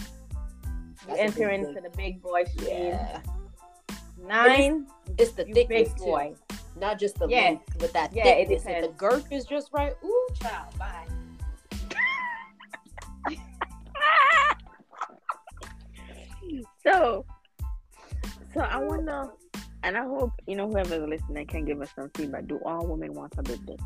[1.07, 2.69] you enter into the big boy stream.
[2.69, 3.21] Yeah.
[4.25, 6.03] Nine, It's the you thickness big too.
[6.05, 6.35] boy.
[6.79, 7.41] Not just the Yeah.
[7.41, 8.65] length, but that Yeah, it thickness.
[8.67, 11.07] If the girth is just right, ooh, child, bye.
[16.83, 17.25] So,
[18.53, 19.31] so I wanna,
[19.83, 22.45] and I hope you know whoever's listening can give us some feedback.
[22.47, 23.79] Do all women want a big dick?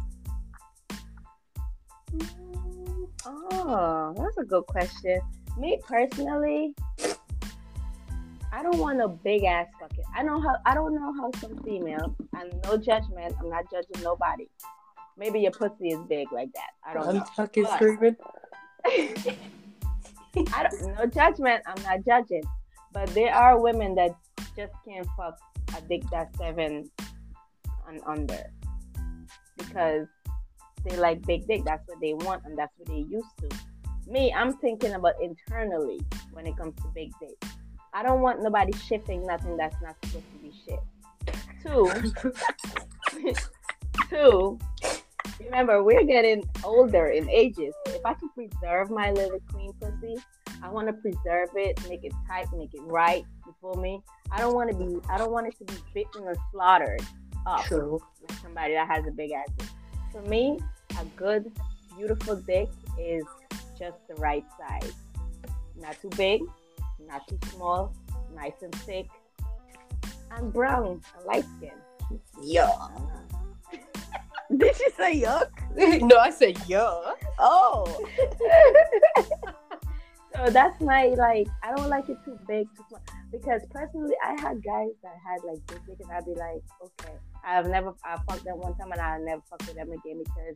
[2.13, 5.19] Mm, oh, that's a good question.
[5.57, 6.73] Me personally,
[8.51, 10.05] I don't want a big ass bucket.
[10.15, 10.55] I know how.
[10.65, 12.15] I don't know how some female.
[12.37, 13.35] And no judgment.
[13.39, 14.47] I'm not judging nobody.
[15.17, 16.69] Maybe your pussy is big like that.
[16.85, 17.25] I don't I'm know.
[17.35, 18.15] fucking But- screaming.
[20.53, 20.95] I don't.
[20.95, 21.63] No judgment.
[21.65, 22.43] I'm not judging.
[22.93, 24.15] But there are women that
[24.55, 25.37] just can't fuck
[25.77, 26.89] a dick that's seven
[27.87, 28.43] and under
[29.57, 30.07] because
[30.83, 31.63] they like big dick.
[31.65, 33.49] That's what they want and that's what they used to.
[34.09, 35.99] Me, I'm thinking about internally
[36.31, 37.35] when it comes to big dick.
[37.93, 40.79] I don't want nobody shifting nothing that's not supposed to be shit.
[41.63, 43.33] Two,
[44.09, 44.59] two.
[45.43, 47.73] Remember, we're getting older in ages.
[47.87, 50.15] If I can preserve my little queen pussy,
[50.63, 53.23] I want to preserve it, make it tight, make it right.
[53.45, 54.01] You feel me?
[54.31, 54.99] I don't want to be.
[55.09, 57.01] I don't want it to be bitten or slaughtered
[57.45, 57.99] up True.
[58.29, 59.47] like somebody that has a big ass.
[60.17, 60.59] For me,
[60.99, 61.51] a good,
[61.95, 63.23] beautiful dick is
[63.77, 64.93] just the right size.
[65.79, 66.41] Not too big,
[67.07, 67.93] not too small,
[68.33, 69.05] nice and thick,
[70.31, 71.77] and brown and light skin.
[72.41, 72.71] Yeah.
[74.57, 75.51] Did she say yuck?
[76.01, 77.11] no, I said yeah.
[77.37, 78.03] Oh,
[80.37, 81.47] so that's my like.
[81.63, 83.01] I don't like it too big, too small.
[83.31, 87.13] Because personally, I had guys that had like big dick, and I'd be like, okay,
[87.43, 90.55] I've never, I fucked them one time, and I'll never fuck with them again because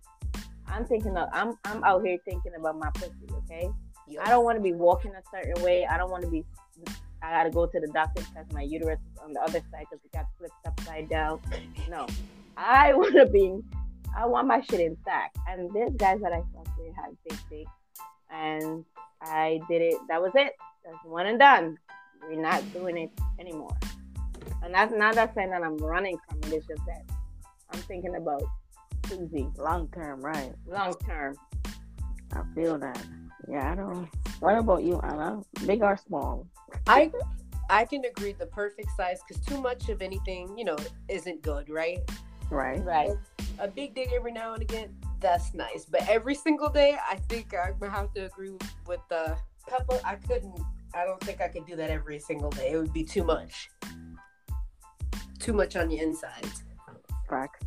[0.67, 3.11] I'm thinking of, I'm, I'm out here thinking about my pussy.
[3.31, 3.69] Okay,
[4.21, 5.85] I don't want to be walking a certain way.
[5.85, 6.45] I don't want to be.
[7.23, 10.03] I gotta go to the doctor because my uterus is on the other side because
[10.03, 11.39] it got flipped upside down.
[11.89, 12.07] No,
[12.57, 13.59] I want to be.
[14.15, 15.37] I want my shit intact.
[15.47, 17.67] And there's guys that I fucked with had big dick,
[18.31, 18.85] and
[19.21, 19.95] I did it.
[20.07, 20.53] That was it.
[20.85, 21.77] That's one and done.
[22.27, 23.77] We're not doing it anymore.
[24.63, 26.55] And that's not that saying that I'm running from it.
[26.55, 27.03] It's just that
[27.71, 28.43] I'm thinking about
[29.07, 30.53] Susie long term, right?
[30.67, 31.35] long term.
[32.33, 33.05] I feel that.
[33.49, 34.07] Yeah, I don't.
[34.39, 35.41] What about you, Anna?
[35.65, 36.47] Big or small?
[36.87, 37.11] I
[37.69, 40.77] I can agree the perfect size because too much of anything, you know,
[41.09, 41.99] isn't good, right?
[42.49, 42.83] Right.
[42.83, 43.11] Right.
[43.59, 45.85] A big dick every now and again, that's nice.
[45.85, 48.51] But every single day, I think I'm gonna have to agree
[48.87, 50.01] with the Peppa.
[50.05, 50.59] I couldn't.
[50.93, 52.71] I don't think I could do that every single day.
[52.71, 53.69] It would be too much.
[55.39, 56.63] Too much on the insides.
[57.29, 57.63] Fact.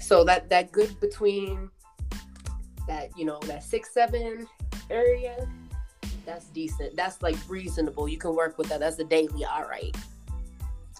[0.00, 1.70] So that that good between
[2.86, 4.46] that you know that six seven
[4.90, 5.48] area,
[6.26, 6.96] that's decent.
[6.96, 8.08] That's like reasonable.
[8.08, 8.80] You can work with that.
[8.80, 9.44] That's a daily.
[9.44, 9.96] All right.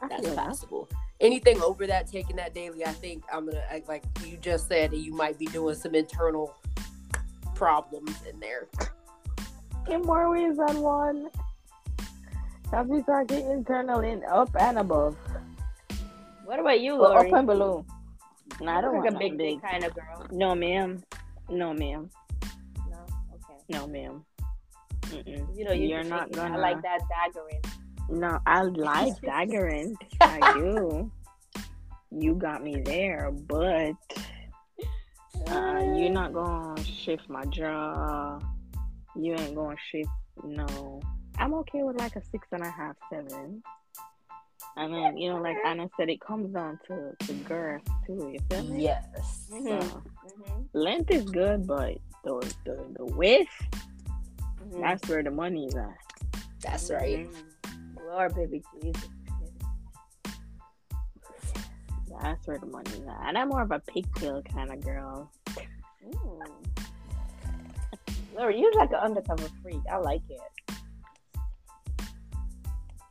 [0.00, 0.88] I That's possible.
[0.90, 1.07] that.
[1.18, 1.26] Possible.
[1.26, 4.92] Anything over that, taking that daily, I think I'm gonna I- like you just said.
[4.92, 6.54] You might be doing some internal
[7.54, 8.66] problems in there.
[9.88, 11.28] In more ways than one.
[12.70, 15.16] Have you started internal in up and above?
[16.44, 17.30] What about you, Or Lori?
[17.30, 17.84] up and below?
[18.60, 20.26] No, I don't You're want a big, big, big kind of girl.
[20.30, 21.02] No, ma'am.
[21.48, 22.10] No, ma'am.
[22.90, 22.98] No,
[23.34, 23.58] okay.
[23.70, 24.24] No, ma'am.
[25.02, 25.56] Mm-mm.
[25.56, 26.38] You know, you You're not take it.
[26.40, 27.64] I gonna- like that daggering.
[28.08, 29.94] No, I like daggering.
[30.20, 31.10] I do.
[32.10, 33.94] You got me there, but
[35.46, 38.38] uh, you're not gonna shift my jaw.
[39.14, 40.08] You ain't gonna shift.
[40.42, 41.00] No,
[41.38, 43.62] I'm okay with like a six and a half, seven.
[44.76, 48.30] And then you know, like Anna said, it comes down to to girth too.
[48.32, 48.84] You feel me?
[48.84, 49.48] Yes.
[49.52, 49.64] Mhm.
[49.82, 50.66] So, Mhm.
[50.72, 53.48] length is good, but the the, the width,
[54.62, 54.80] Mhm.
[54.80, 55.96] that's where the money is at.
[56.62, 57.26] That's right.
[58.08, 59.08] Lord, baby Jesus.
[62.20, 63.28] That's where the money at.
[63.28, 65.30] And I'm more of a pigtail kind of girl.
[68.36, 69.80] Lord, you're like an undercover freak.
[69.90, 70.40] I like it.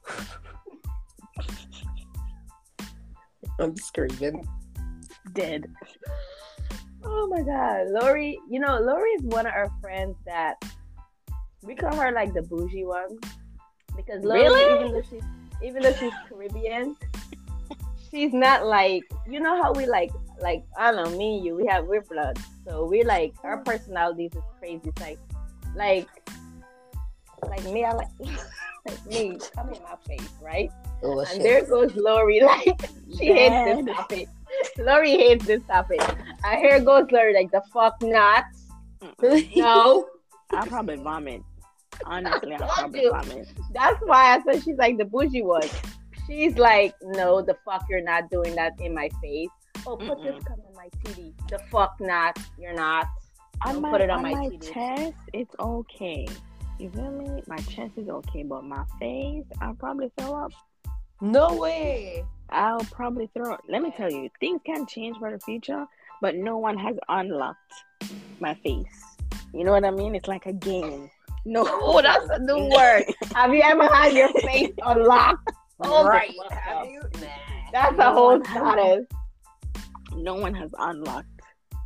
[3.60, 4.48] I'm screaming.
[5.34, 5.72] Dead.
[7.04, 8.40] Oh my God, Lori.
[8.50, 10.56] You know, Lori is one of our friends that
[11.62, 13.20] we call her like the bougie one
[13.98, 14.80] because Lori, Really?
[14.80, 15.24] even though she's
[15.64, 16.96] even though she's Caribbean,
[18.10, 21.56] she's not like you know how we like like I don't know me and you
[21.56, 24.82] we have we're blood so we like our personalities is crazy.
[24.86, 25.20] It's like
[25.76, 26.08] like
[27.50, 28.08] like me I like
[28.88, 30.72] like me come in my face right
[31.04, 34.28] Oh, and there goes Lori like she hates this topic.
[34.80, 36.02] Lori hates this topic.
[36.44, 38.46] And here goes Lori, like the fuck not.
[39.56, 40.08] No.
[40.52, 41.44] I'll probably vomit.
[42.08, 43.48] Honestly, I'll Don't probably vomit.
[43.74, 45.68] That's why I said she's like the bougie one.
[46.26, 49.50] She's like, no, the fuck you're not doing that in my face.
[49.86, 50.46] Oh, put this Mm-mm.
[50.46, 51.34] cum on my titty.
[51.50, 52.38] The fuck not.
[52.58, 53.06] You're not.
[53.62, 54.72] I Don't my, put it on on my my titty.
[54.74, 56.28] chest, it's okay.
[56.80, 57.42] You feel me?
[57.48, 60.52] My chest is okay, but my face, I'll probably throw up.
[61.22, 62.24] No way.
[62.50, 63.62] I'll probably throw up.
[63.68, 65.86] Let me tell you, things can change for the future,
[66.22, 67.74] but no one has unlocked
[68.40, 69.04] my face.
[69.54, 70.14] You know what I mean?
[70.16, 71.10] It's like a game.
[71.48, 73.04] No, Oh, that's a new word.
[73.34, 75.50] Have you ever had your face unlocked?
[75.80, 76.34] Oh, right.
[76.52, 77.02] Have you?
[77.22, 77.28] Nah.
[77.72, 79.06] That's a whole status.
[80.16, 81.28] no one has unlocked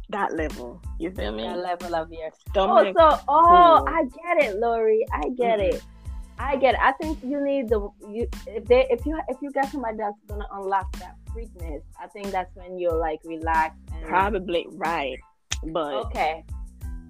[0.09, 0.81] that level.
[0.97, 1.43] You feel me?
[1.43, 2.95] That level of your stomach.
[2.97, 3.85] Oh, so oh.
[3.87, 5.05] I get it, Lori.
[5.11, 5.73] I get Mhm.
[5.73, 5.83] it.
[6.39, 6.79] I get it.
[6.81, 10.17] I think you need the you if they if you if you get somebody that's
[10.29, 11.81] gonna unlock that freakness.
[11.99, 15.19] I think that's when you'll like relax and Probably right,
[15.67, 16.45] but okay,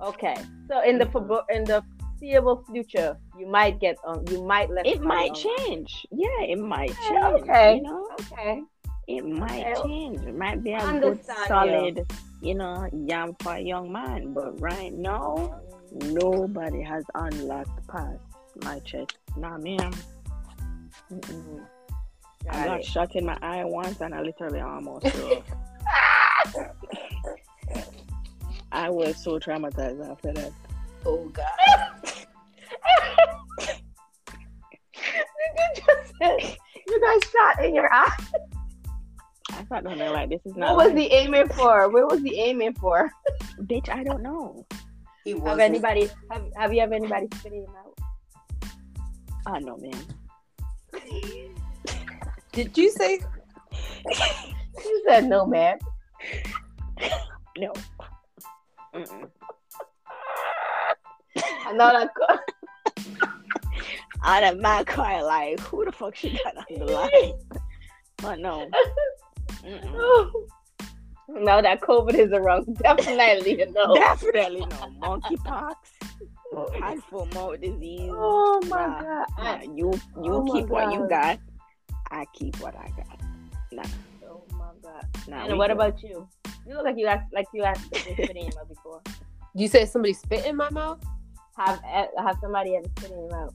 [0.01, 0.35] okay.
[0.67, 1.43] So in the Mhm.
[1.51, 1.83] in the
[2.21, 4.25] foreseeable future, you might get on.
[4.27, 6.05] You might let it might change.
[6.11, 7.41] Yeah, it might Okay, change.
[7.43, 7.75] okay.
[7.77, 8.61] You know, Okay.
[9.07, 9.81] it might Okay.
[9.83, 10.21] change.
[10.21, 11.47] It might be a good, Understand you.
[11.47, 14.33] solid, you know, yam for a young man.
[14.33, 18.19] But right now, nobody has unlocked past
[18.63, 19.17] my chest.
[19.37, 19.91] Nah, ma'am.
[21.11, 21.65] Mm-mm.
[22.49, 25.43] I Got got shot in my eye once, and I literally almost threw.
[28.71, 30.51] I was so traumatized after that.
[31.05, 31.45] Oh God.
[34.93, 38.17] Did you just say you got shot in your eye?
[39.53, 40.75] I thought, no, no, like this is not.
[40.75, 41.09] What was life.
[41.09, 41.89] he aiming for?
[41.89, 43.11] What was he aiming for?
[43.63, 43.89] bitch?
[43.89, 44.65] I don't know.
[45.23, 47.99] He was Have anybody have, have you have anybody spitting him out?
[49.45, 49.93] I know, man.
[52.51, 53.19] Did you say?
[54.85, 55.77] you said no, man.
[57.57, 57.73] No.
[58.95, 59.29] Mm-mm.
[61.71, 62.09] I know that.
[62.15, 62.39] co-
[64.23, 67.33] Out of my car, like who the fuck she got on the line?
[68.17, 68.69] But no.
[69.63, 70.31] Mm-mm.
[71.29, 73.95] now that COVID is around, definitely a no.
[73.95, 74.91] Definitely no.
[75.01, 75.75] Monkeypox,
[76.79, 78.11] hand foot mouth disease.
[78.13, 79.27] Oh my Nah, god!
[79.39, 79.91] Nah, you
[80.23, 81.39] you Oh keep what you got.
[82.11, 83.19] I keep what I got.
[83.71, 83.83] Nah,
[84.29, 85.05] oh my god!
[85.27, 85.45] nah.
[85.45, 85.73] and what good.
[85.77, 86.27] about you?
[86.67, 89.01] You look like you got like you got been spitting him out before.
[89.55, 90.99] You said somebody spit in my mouth?
[91.65, 93.53] Have eh, have somebody ever spitting him out?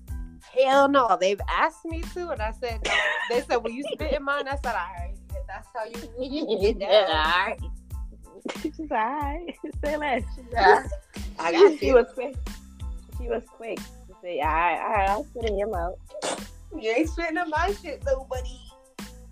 [0.55, 1.17] Hell no.
[1.21, 2.93] They've asked me to, and I said no.
[3.31, 6.09] They said, "Will you spit in mine?" I said, "All right, if that's how you
[6.19, 7.59] need it." Yeah, all right.
[8.63, 9.55] She's alright.
[9.85, 10.23] Say less.
[10.53, 10.87] Yeah.
[11.39, 11.95] I she, got she you.
[11.95, 12.37] was quick.
[13.19, 15.99] She was quick to say, all right, all right, I'll spit in your mouth."
[16.81, 18.61] You ain't spitting in my shit, though, buddy.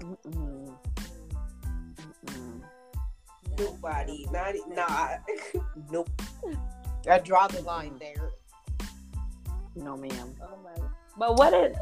[0.00, 0.74] Mm-mm.
[2.26, 2.62] Mm-mm.
[3.56, 5.08] Nobody, not nah.
[5.92, 6.10] nope.
[7.08, 8.32] I draw the line there.
[9.76, 10.34] No, ma'am.
[10.42, 10.86] Oh my!
[11.18, 11.76] But what it?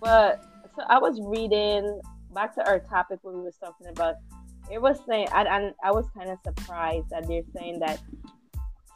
[0.00, 0.44] But
[0.76, 2.00] so I was reading
[2.34, 4.16] back to our topic when we was talking about.
[4.70, 8.00] It was saying, and I, I was kind of surprised that they're saying that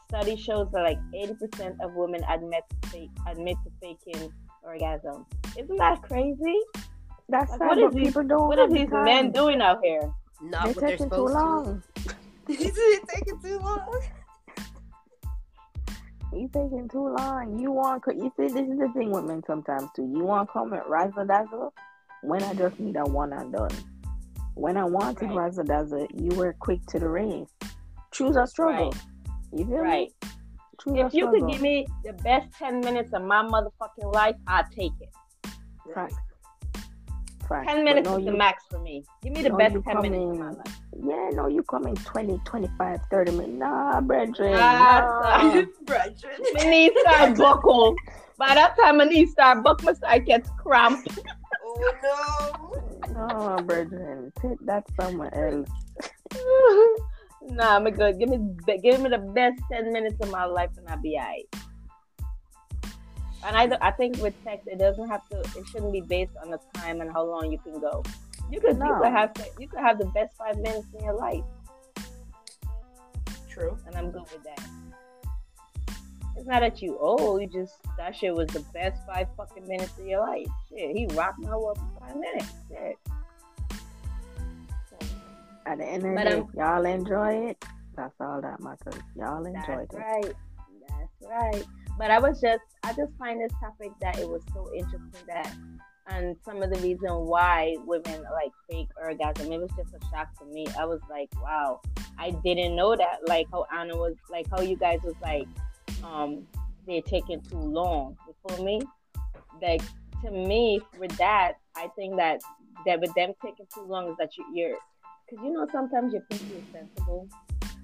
[0.09, 4.31] study shows that like eighty percent of women admit to fake, admit to faking
[4.63, 5.25] orgasm.
[5.59, 6.59] Isn't that crazy?
[7.31, 8.49] That's Like, sad, what is but these- people don't.
[8.49, 9.05] What are these time.
[9.05, 10.13] men doing out here?
[10.43, 11.83] Not They're what they're taking too supposed long.
[11.97, 12.15] to.
[12.49, 14.01] it taking too long.
[16.33, 17.59] You taking too long.
[17.59, 18.05] You want?
[18.07, 20.03] You see, this is the thing with men sometimes too.
[20.03, 21.73] You want to come at razzle dazzle
[22.23, 23.71] when I just need a one and done.
[24.55, 25.37] When I wanted Right.
[25.37, 27.49] razzle dazzle, you were quick to the race.
[28.13, 28.91] Choose a struggle.
[28.91, 29.03] Right.
[29.53, 30.13] You feel Right.
[30.23, 30.31] me?
[30.83, 31.41] Choose If you struggle.
[31.41, 35.11] could give me the best ten minutes of my motherfucking life, I'll take it.
[35.95, 36.15] Facts.
[37.53, 37.67] Facts.
[37.73, 39.05] Ten minutes no, is the you- max for me.
[39.23, 40.81] Give me the no, best ten come minutes of in- my life.
[41.05, 43.59] Yeah, no, you come in 20, 25, 30 minutes.
[43.59, 44.55] Nah, brethren.
[44.57, 45.63] Ah, nah.
[45.85, 46.33] Brethren.
[46.55, 47.95] My knees start buckle.
[48.39, 49.87] By that time, my knees start buckle.
[49.87, 51.09] My side gets cramped.
[51.65, 52.55] Oh
[53.13, 54.33] No, No brethren.
[54.41, 55.69] Take that somewhere else.
[57.43, 58.19] nah, I'm good.
[58.19, 58.39] Give me,
[58.83, 61.47] give me the best ten minutes of my life, and I'll be alright.
[63.45, 65.41] And I, I think with sex, it doesn't have to.
[65.41, 68.03] It shouldn't be based on the time and how long you can go.
[68.51, 71.15] You could, you could have, sex- you could have the best five minutes in your
[71.15, 71.45] life.
[73.49, 73.77] True.
[73.87, 74.61] and I'm good with that.
[76.37, 79.97] It's not that you oh, you just that shit was the best five fucking minutes
[79.99, 80.47] of your life.
[80.69, 82.49] Shit, he rocked my world for five minutes.
[82.69, 82.99] Shit.
[85.67, 87.65] At the end of the day, y'all enjoy it.
[87.97, 89.01] That's all that matters.
[89.15, 89.91] Y'all enjoyed it.
[89.93, 89.97] That's it.
[89.97, 90.33] right.
[90.89, 91.65] That's right.
[91.99, 95.55] But I was just, I just find this topic that it was so interesting that,
[96.09, 100.37] and some of the reason why women like fake orgasm, it was just a shock
[100.39, 100.67] to me.
[100.79, 101.81] I was like, wow,
[102.19, 103.21] I didn't know that.
[103.29, 105.47] Like how Anna was, like how you guys was like,
[106.03, 106.47] um,
[106.87, 108.17] they're taking too long.
[108.49, 108.83] Feel me?
[109.61, 109.83] Like
[110.25, 112.41] to me, with that, I think that
[112.87, 114.77] that with them taking too long is that you, you're,
[115.29, 117.29] because you know sometimes your pussy is sensible.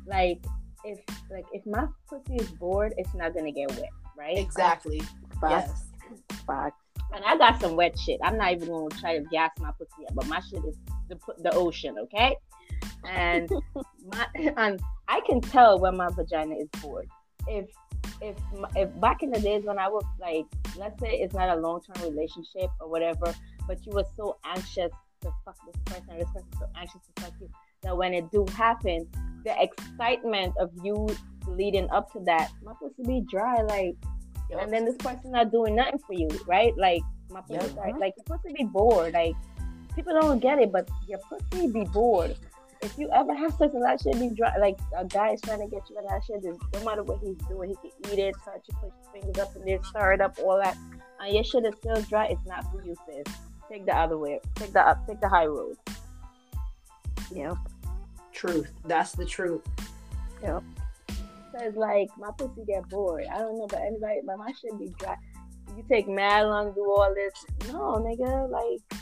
[0.06, 0.44] Like
[0.84, 0.98] if
[1.30, 4.36] like if my pussy is bored, it's not gonna get wet, right?
[4.36, 5.00] Exactly.
[5.40, 5.84] Facts.
[6.10, 6.42] Yes.
[6.46, 6.82] Facts.
[7.14, 8.20] And I got some wet shit.
[8.22, 10.76] I'm not even gonna try to gas my pussy up, but my shit is
[11.08, 12.36] the the ocean, okay?
[13.08, 13.48] And
[14.12, 17.08] my and I can tell when my vagina is bored.
[17.46, 17.70] If
[18.20, 18.36] if
[18.76, 20.44] if back in the days when I was like,
[20.76, 23.34] let's say it's not a long term relationship or whatever,
[23.66, 24.90] but you were so anxious
[25.22, 27.48] to fuck this person, this person so anxious to fuck you,
[27.82, 29.08] that when it do happen,
[29.44, 31.08] the excitement of you
[31.46, 33.96] leading up to that, my pussy be dry, like,
[34.50, 34.62] yep.
[34.62, 36.76] and then this person not doing nothing for you, right?
[36.76, 37.76] Like my pussy, yep.
[37.76, 39.34] like, like your pussy be bored, like
[39.94, 42.36] people don't get it, but your pussy be bored
[42.82, 45.60] if you ever have sex and that shit be dry, like a guy is trying
[45.60, 48.34] to get you and that shit, no matter what he's doing, he can eat it,
[48.44, 50.76] touch it, put his fingers up in there, stir it up, all that,
[51.20, 52.26] and your shit is still dry.
[52.26, 53.34] It's not for you, sis.
[53.70, 54.40] Take the other way.
[54.54, 55.06] Take the up.
[55.06, 55.76] Take the high road.
[57.34, 57.56] Yep.
[58.38, 58.70] Truth.
[58.84, 59.62] That's the truth.
[60.40, 60.62] So
[61.54, 63.24] it's like my pussy get bored.
[63.32, 65.16] I don't know about anybody, but my shit be dry.
[65.76, 67.34] You take mad long do all this.
[67.72, 69.00] No, nigga, like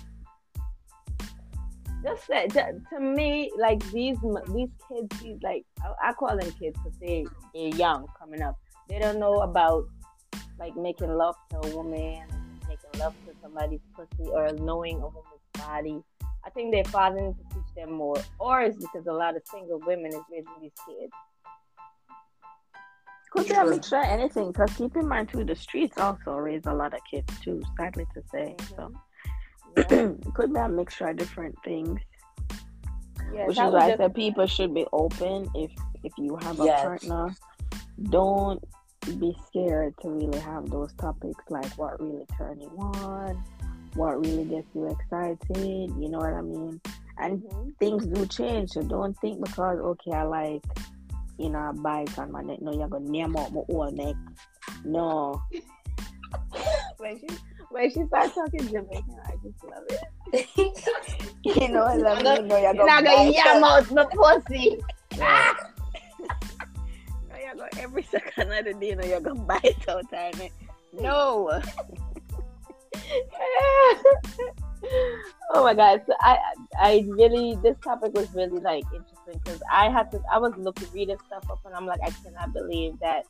[2.02, 4.16] just that to me, like these
[4.54, 8.56] these kids, these like I, I call them kids because they they're young coming up.
[8.88, 9.84] They don't know about
[10.58, 12.26] like making love to a woman,
[12.68, 16.02] making love to somebody's pussy, or knowing a woman's body.
[16.46, 19.42] I think their father needs to teach them more, or it's because a lot of
[19.46, 21.12] single women is raising these kids.
[23.32, 26.62] Could be a mixture of anything, because keep in mind too, the streets also raise
[26.66, 27.60] a lot of kids too.
[27.76, 28.94] Sadly to say, mm-hmm.
[29.96, 32.00] so could be a mixture of different things.
[33.34, 35.72] Yeah, Which is why I said people should be open if
[36.04, 36.80] if you have a yes.
[36.80, 37.34] partner.
[38.04, 38.62] Don't
[39.18, 43.42] be scared to really have those topics like what really turn you on,
[43.96, 46.80] what really gets you excited, you know what I mean?
[47.18, 47.70] And mm-hmm.
[47.78, 50.62] things do change, so don't think because okay I like
[51.38, 52.60] you know a bite on my neck.
[52.60, 54.14] No, you're gonna name out my whole neck.
[54.84, 55.42] No.
[56.98, 57.26] when she
[57.70, 61.36] when she starts talking Jamaican, I just love it.
[61.44, 62.42] you know, I love you.
[62.42, 64.78] know, you're to yam out my pussy.
[65.18, 65.56] Ah!
[67.30, 70.52] no, you're gonna every second of the day, know, you're to bite out on it.
[70.92, 71.62] No.
[75.54, 76.38] oh my god so i
[76.78, 80.88] i really this topic was really like interesting because i had to i was looking
[80.92, 83.24] reading stuff up and i'm like i cannot believe that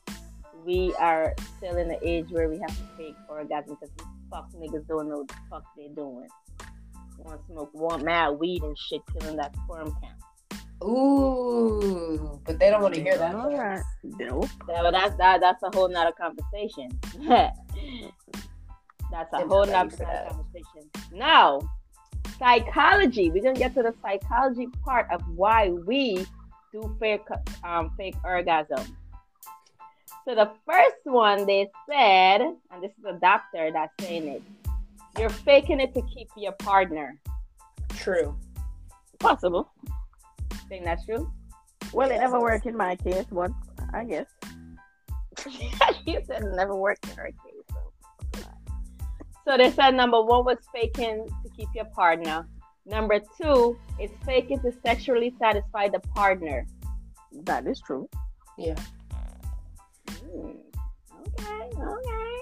[0.67, 4.51] we are still in the age where we have to fake orgasm because these fuck
[4.53, 6.29] niggas don't know what the fuck they doing.
[7.19, 10.13] Want to smoke, want mad weed and shit, killing that sperm count.
[10.85, 13.35] Ooh, but they don't want to hear that.
[13.35, 13.83] Right.
[14.03, 14.51] Nope.
[14.69, 16.99] Yeah, but that's that, that's a whole nother conversation.
[19.11, 20.91] that's a whole nother conversation.
[21.13, 21.61] Now,
[22.39, 23.31] psychology.
[23.31, 26.27] We're gonna get to the psychology part of why we
[26.73, 27.23] do fake
[27.65, 28.97] um fake orgasm.
[30.25, 34.43] So the first one they said, and this is a doctor that's saying it,
[35.19, 37.17] you're faking it to keep your partner.
[37.91, 38.37] True.
[39.21, 39.71] Possible.
[40.69, 41.31] Think that's true?
[41.93, 43.53] Well, it never worked in my case, but
[43.95, 44.27] I guess.
[46.07, 47.31] you said it never worked in her.
[49.47, 52.47] So they said number one was faking to keep your partner.
[52.85, 56.67] Number two is faking to sexually satisfy the partner.
[57.45, 58.09] That is true.
[58.59, 58.77] Yeah.
[60.09, 60.51] Hmm.
[61.29, 62.39] Okay, okay.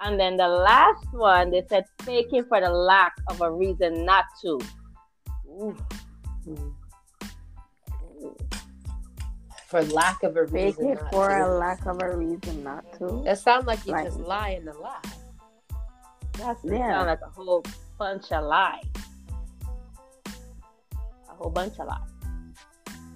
[0.00, 4.24] And then the last one, they said faking for the lack of a reason not
[4.42, 4.60] to.
[5.48, 5.76] Ooh.
[9.66, 10.72] For lack of a reason.
[10.72, 11.46] Faking for to.
[11.46, 13.24] a lack of a reason not to.
[13.26, 15.00] It sounds like you like, just lie in the lie.
[16.38, 16.92] That yeah.
[16.92, 17.64] sounds like a whole
[17.98, 18.84] bunch of lies.
[21.28, 22.00] A whole bunch of lies.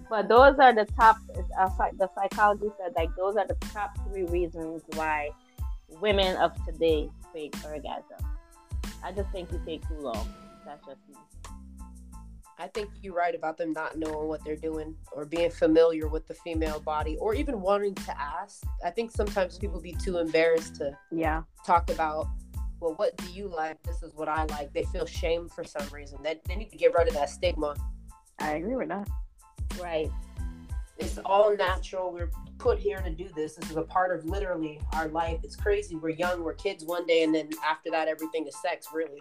[0.09, 1.19] But those are the top.
[1.59, 5.31] Uh, the psychologist said like those are the top three reasons why
[6.01, 8.19] women of today fake orgasm.
[9.05, 10.29] I just think you take too long.
[10.67, 11.17] That's just me.
[12.59, 16.27] I think you're right about them not knowing what they're doing or being familiar with
[16.27, 18.63] the female body or even wanting to ask.
[18.85, 22.27] I think sometimes people be too embarrassed to yeah talk about
[22.81, 23.83] well what do you like?
[23.83, 24.73] This is what I like.
[24.73, 26.19] They feel shame for some reason.
[26.23, 27.75] They, they need to get rid of that stigma.
[28.39, 29.09] I agree with that.
[29.81, 30.11] Right.
[30.99, 32.13] It's all natural.
[32.13, 33.55] We're put here to do this.
[33.55, 35.41] This is a part of literally our life.
[35.43, 35.97] It's crazy.
[35.97, 39.19] We're young, we're kids one day, and then after that, everything is sex, really.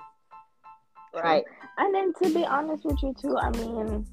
[1.14, 1.44] Right.
[1.78, 4.06] And then to be honest with you, too, I mean,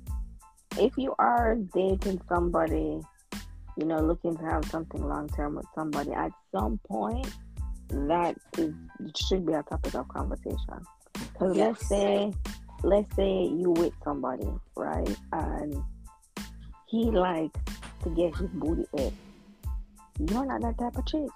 [0.78, 3.01] if you are dating somebody,
[3.76, 7.28] you know, looking to have something long term with somebody, at some point,
[7.89, 8.74] that is
[9.16, 10.59] should be a topic of conversation.
[11.12, 11.68] Because yes.
[11.68, 12.32] let's say,
[12.82, 15.82] let's say you with somebody, right, and
[16.89, 17.59] he likes
[18.03, 19.12] to get his booty up.
[20.18, 21.28] You're not that type of chick.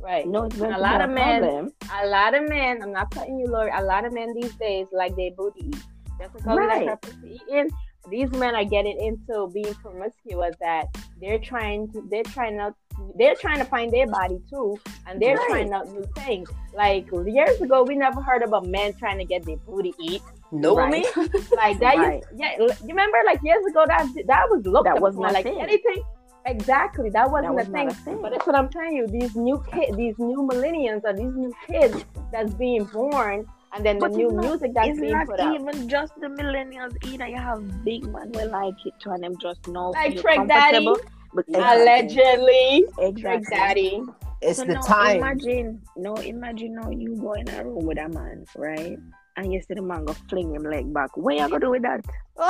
[0.00, 0.26] Right.
[0.28, 1.42] No, it's a lot of men.
[1.42, 1.72] Problem.
[1.92, 2.82] A lot of men.
[2.82, 3.70] I'm not cutting you, Lori.
[3.74, 5.82] A lot of men these days like their booty eat.
[6.20, 6.80] Just because right.
[6.80, 7.70] they like eating.
[8.10, 10.54] These men are getting into being promiscuous.
[10.60, 10.86] That
[11.20, 12.74] they're trying to they're trying out
[13.16, 15.48] they're trying to find their body too and they're Right.
[15.48, 19.44] trying out new things like years ago we never heard about men trying to get
[19.44, 20.78] their booty eat Nope.
[20.78, 21.06] Right.
[21.56, 22.14] like that Right.
[22.14, 25.44] used, yeah you remember like years ago that that was looked That was not like
[25.44, 25.60] thing.
[25.60, 26.02] anything
[26.46, 27.88] exactly that wasn't was a, thing.
[27.88, 28.18] a thing.
[28.22, 31.52] but that's what i'm telling you these new kids these new millennials or these new
[31.68, 35.26] kids that's being born and then But the new not- music that's it's being not
[35.26, 37.26] put out even just the millennials either.
[37.26, 40.48] You have big men who like it too, and them just know Like feel Trick
[40.48, 40.84] Daddy.
[40.84, 41.10] comfortable.
[41.34, 43.22] But allegedly exactly.
[43.22, 44.02] Trick Daddy.
[44.40, 45.16] It's So the now time.
[45.18, 48.96] Imagine, no, imagine now you go in a room with a man, right?
[49.36, 51.16] And you see the man go fling him leg back.
[51.16, 52.04] What you gonna do with that?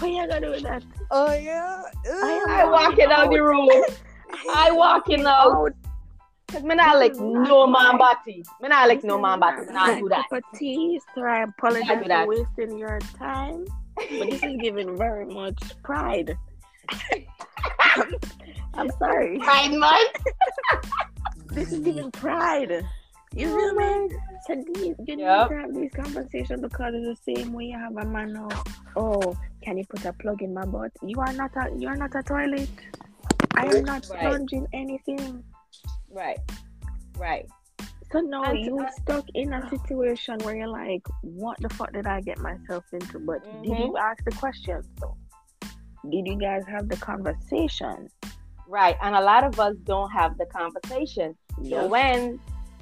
[0.00, 0.82] What you gonna do with that?
[1.10, 1.82] oh yeah.
[2.06, 3.68] I am I walking out the room.
[4.52, 5.72] I walking out.
[6.48, 7.42] Cause me not like mm-hmm.
[7.42, 8.44] no man body.
[8.60, 9.66] Me not like no man body.
[9.66, 10.28] Me not do that.
[10.28, 11.26] Cup of tea, sir.
[11.26, 12.26] I apologize Can't do that.
[12.26, 13.64] for wasting your time,
[13.96, 16.36] but this is giving very much pride.
[18.74, 19.38] I'm sorry.
[19.38, 20.16] Pride month.
[21.46, 22.84] This is giving pride.
[23.34, 24.16] You feel oh me?
[24.46, 25.50] So these, you Yep.
[25.50, 28.48] need to have these conversations because it's the same way you have a man now.
[28.94, 30.92] Oh, can you put a plug in my butt?
[31.02, 32.68] You are not a you are not a toilet.
[33.56, 34.20] I am not Right.
[34.20, 35.44] sponging anything.
[36.10, 36.38] Right.
[37.18, 37.46] Right.
[38.12, 42.06] So now And- you stuck in a situation where you're like, what the fuck did
[42.06, 43.18] I get myself into?
[43.18, 43.86] But did Mhm.
[43.86, 45.16] you ask the questions though?
[46.10, 48.08] Did you guys have the conversation?
[48.68, 48.96] Right.
[49.02, 51.36] And a lot of us don't have the conversation.
[51.68, 52.40] So when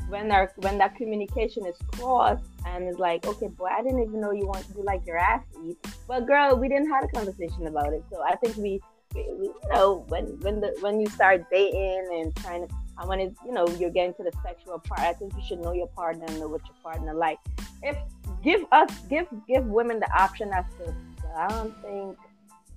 [0.08, 4.20] when our when that communication is crossed and it's like, okay, boy, I didn't even
[4.20, 5.78] know you want to do like your ass eat.
[6.06, 8.04] But girl, we didn't have a conversation about it.
[8.10, 8.80] So I think we-
[9.14, 13.38] you know, when when the when you start dating and trying to and when it's
[13.44, 16.24] you know you're getting to the sexual part, I think you should know your partner
[16.28, 17.38] and know what your partner like.
[17.82, 17.96] If
[18.42, 20.94] give us give give women the option as to
[21.36, 22.16] I don't think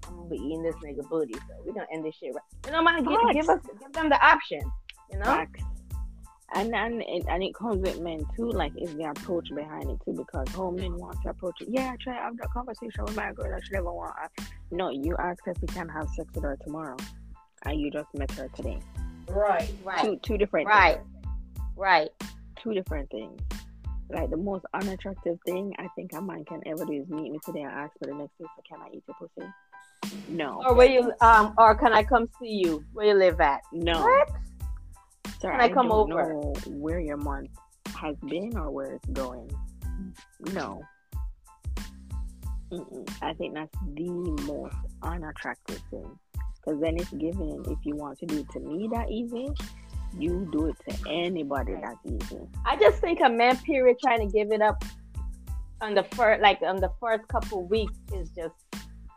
[0.07, 2.43] I'm gonna be eating this nigga booty, so we're gonna end this shit right.
[2.65, 4.61] You know, man, give, give us give them the option.
[5.11, 5.61] You know, Facts.
[6.55, 8.49] And and it, and it comes with men too.
[8.49, 11.67] Like it's the approach behind it too, because how men want to approach it.
[11.69, 13.53] Yeah, I try to have that conversation with my girl.
[13.53, 14.15] I should never want.
[14.17, 14.29] Her.
[14.71, 16.95] No, you ask if we can have sex with her tomorrow,
[17.65, 18.79] and you just met her today.
[19.27, 19.69] Right.
[19.83, 21.25] right, Two two different right, things.
[21.75, 22.09] right.
[22.63, 23.39] Two different things.
[24.09, 27.39] Like the most unattractive thing I think a man can ever do is meet me
[27.43, 28.45] today and ask for the next day.
[28.55, 29.49] So can I eat your pussy?
[30.29, 32.85] No, Or where you um or can I come see you?
[32.93, 33.61] Where you live at?
[33.73, 33.99] no.
[34.01, 34.29] What?
[35.45, 36.33] Sir, Can I come over?
[36.67, 37.51] where your month
[37.95, 39.49] has been or where it's going.
[40.53, 40.81] No.
[42.71, 43.07] Mm-mm.
[43.21, 44.09] I think that's the
[44.47, 46.17] most unattractive thing.
[46.55, 49.49] Because then it's given if you want to do it to me that easy,
[50.17, 52.39] you do it to anybody that easy.
[52.65, 54.83] I just think a man period trying to give it up
[55.79, 58.55] on the first like on the first couple weeks is just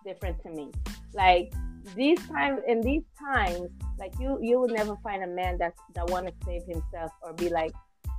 [0.05, 0.71] different to me.
[1.15, 1.55] Like
[1.95, 3.69] these times in these times,
[3.99, 7.33] like you you would never find a man that that want to save himself or
[7.33, 7.73] be like,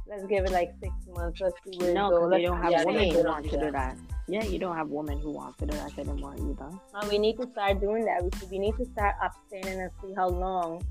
[0.08, 2.40] let's give it like six months, let's see where it No, goes.
[2.40, 3.98] you don't have women who want to do that.
[4.28, 6.70] Yeah, you don't have women who want to do that anymore either.
[6.94, 8.24] And we need to start doing that.
[8.24, 10.84] We, we need to start abstaining and see how long,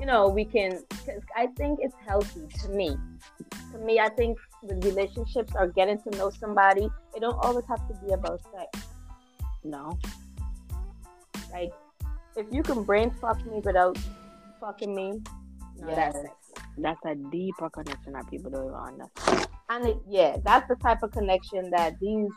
[0.00, 0.82] you know, we can.
[1.04, 2.96] Cause I think it's healthy to me.
[3.72, 7.86] To me, I think with relationships or getting to know somebody, it don't always have
[7.88, 8.86] to be about sex.
[9.62, 9.98] No.
[11.52, 11.72] Like,
[12.36, 13.98] if you can brain fuck me without
[14.60, 15.20] fucking me,
[15.78, 16.14] no, Yes.
[16.14, 16.26] that's.
[16.78, 19.48] That's a deeper connection that people don't even understand.
[19.70, 22.28] And it, yeah, that's the type of connection that these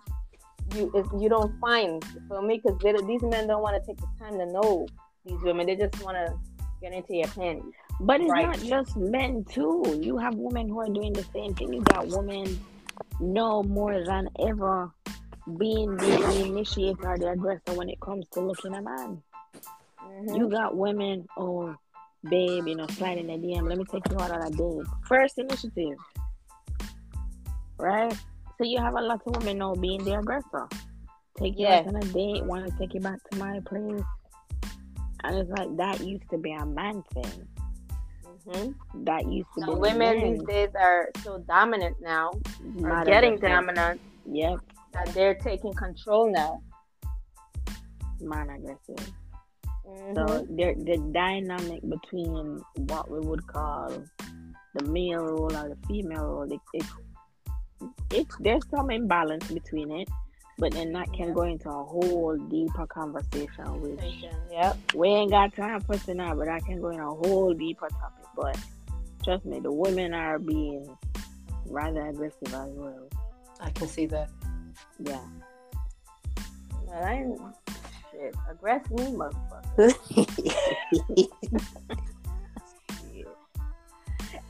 [0.76, 4.08] you if you don't find for me because these men don't want to take the
[4.18, 4.88] time to know
[5.26, 5.66] these women.
[5.68, 6.34] They just want to
[6.82, 7.74] get into your panties.
[8.00, 8.46] But it's Right.
[8.48, 10.00] not just men too.
[10.02, 11.74] You have women who are doing the same thing.
[11.74, 12.58] You got women
[13.20, 14.90] know more than ever
[15.58, 19.22] being the initiator, the aggressor when it comes to looking a man.
[20.10, 20.38] Mhm.
[20.38, 21.76] You got women, oh
[22.30, 24.86] babe, you know, sliding the DM, let me take you out on a date.
[25.08, 25.98] First initiative.
[27.78, 28.14] Right?
[28.58, 30.68] So you have a lot of women now being the aggressor.
[31.38, 34.04] Take you out on a date, want to take you back to my place.
[35.24, 37.48] And it's like that used to be a man thing.
[38.46, 38.76] Mhm.
[39.06, 40.34] That used to So be women men.
[40.34, 42.32] these days are so dominant now,
[42.84, 44.60] are getting dominant Yep,
[44.94, 46.62] that they're taking control now.
[48.22, 49.14] man aggressive.
[50.16, 50.56] So mm-hmm.
[50.56, 53.92] there, the dynamic between what we would call
[54.76, 56.86] the male role or the female role, it, it,
[58.12, 60.10] it's there's some imbalance between it,
[60.58, 61.34] but then that can Yeah.
[61.34, 63.82] go into a whole deeper conversation.
[63.82, 64.00] Which
[64.52, 64.78] Yep.
[64.96, 68.26] we ain't got time for tonight, but I can go in a whole deeper topic.
[68.36, 68.58] But
[69.24, 70.98] trust me, the women are being
[71.66, 73.08] rather aggressive as well.
[73.60, 74.30] I can see that.
[75.00, 75.20] Yeah.
[76.86, 77.26] Well, I
[78.20, 78.36] shit.
[78.50, 79.94] Aggress me, motherfucker.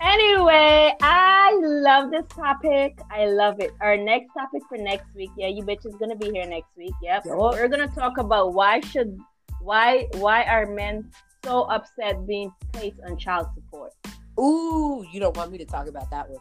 [0.02, 3.00] Anyway, I love this topic.
[3.12, 3.72] I love it.
[3.82, 6.94] Our next topic for next week, yeah, you bitch is gonna be here next week.
[7.04, 7.26] Yep.
[7.26, 7.38] Yup.
[7.38, 9.20] We're gonna talk about why should
[9.62, 11.12] why why are men
[11.44, 13.92] so upset being placed on child support.
[14.40, 16.40] Ooh, you don't want me to talk about that one.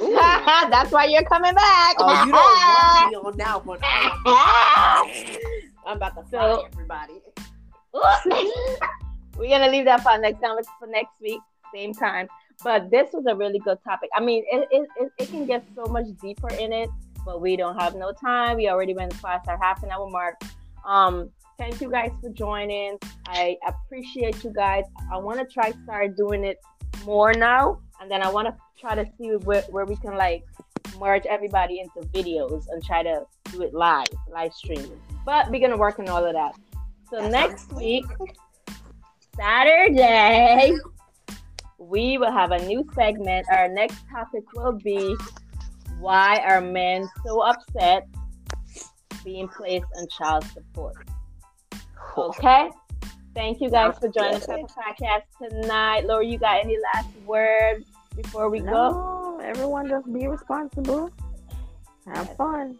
[0.70, 1.96] That's why you're coming back.
[1.98, 3.78] Oh, you don't want me on that one.
[5.86, 7.14] I'm about to So- everybody.
[9.38, 11.40] We're gonna leave that for next time for next week,
[11.74, 12.28] same time.
[12.64, 14.10] But this was a really good topic.
[14.16, 16.90] I mean, it, it, it, it can get so much deeper in it,
[17.24, 18.56] but we don't have no time.
[18.56, 20.40] We already went past our half an hour mark.
[20.84, 22.98] Um, thank you guys for joining.
[23.28, 24.84] I appreciate you guys.
[25.12, 26.58] I want to try start doing it
[27.04, 30.44] more now, and then I want to try to see where, where we can like
[30.98, 34.90] merge everybody into videos and try to do it live, live stream.
[35.24, 36.54] But we're gonna work on all of that.
[37.10, 38.04] So next week,
[39.36, 40.76] Saturday,
[41.78, 43.46] we will have a new segment.
[43.50, 45.16] Our next topic will be
[45.98, 48.06] why are men so upset
[49.24, 51.08] being placed on child support?
[52.16, 52.70] Okay.
[53.38, 56.04] Thank you guys for joining us on the Podcast tonight.
[56.06, 57.84] Lori, you got any last words
[58.16, 59.38] before we go?
[59.40, 61.08] Everyone just be responsible.
[62.12, 62.76] Have fun.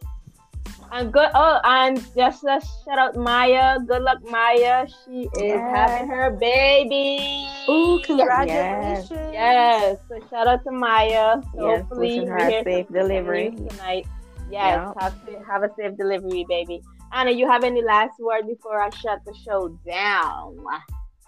[0.91, 1.31] I'm good.
[1.33, 3.79] Oh, and just a shout out Maya.
[3.87, 4.89] Good luck, Maya.
[5.05, 5.77] She is Yes.
[5.77, 7.47] having her baby.
[7.69, 9.11] Ooh, congratulations.
[9.33, 9.99] Yes.
[10.09, 11.41] So shout out to Maya.
[11.55, 13.51] So Yes, hopefully wishing her a safe delivery.
[13.53, 14.07] tonight.
[14.51, 14.51] Yes.
[14.51, 14.93] Yeah.
[14.99, 15.15] Have,
[15.47, 16.83] have a safe delivery, baby.
[17.13, 20.59] Anna, you have any last word before I shut the show down?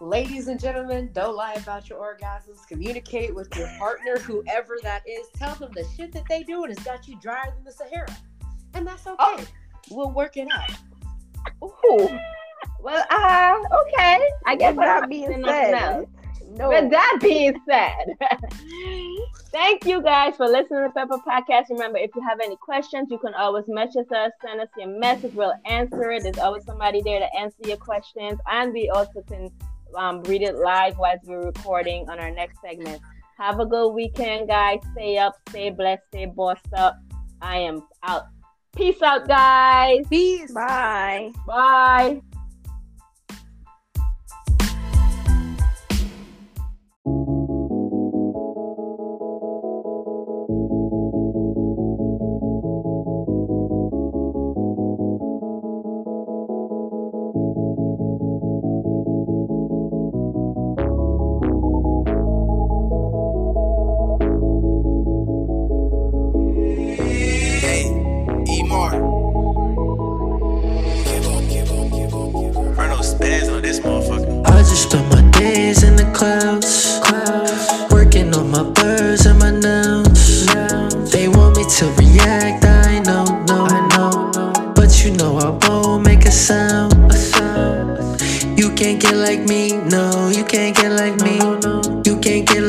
[0.01, 2.67] Ladies and gentlemen, don't lie about your orgasms.
[2.67, 5.27] Communicate with your partner, whoever that is.
[5.37, 8.17] Tell them the shit that they doing has got you drier than the Sahara.
[8.75, 9.17] And that's okay.
[9.19, 9.45] Oh.
[9.91, 10.71] We'll work it out.
[11.63, 12.09] Ooh.
[12.83, 14.21] Well, uh, okay.
[14.47, 16.07] I guess With I'm that being saying nothing said,
[16.51, 16.69] no.
[16.69, 18.17] With that being said,
[19.53, 21.71] thank you guys for listening to Pepper Podcast.
[21.71, 25.33] Remember, if you have any questions, you can always message us, send us your message.
[25.35, 26.25] We'll answer it.
[26.25, 28.41] There's always somebody there to answer your questions.
[28.51, 29.51] And we also can
[29.97, 33.01] um, read it live while we're recording on our next segment.
[33.39, 34.81] Have a good weekend, guys.
[34.93, 36.99] Stay up, stay blessed, stay bossed up.
[37.41, 38.25] I am out.
[38.77, 40.05] Peace out, guys.
[40.09, 40.53] Peace.
[40.53, 41.33] Bye.
[41.47, 42.21] Bye.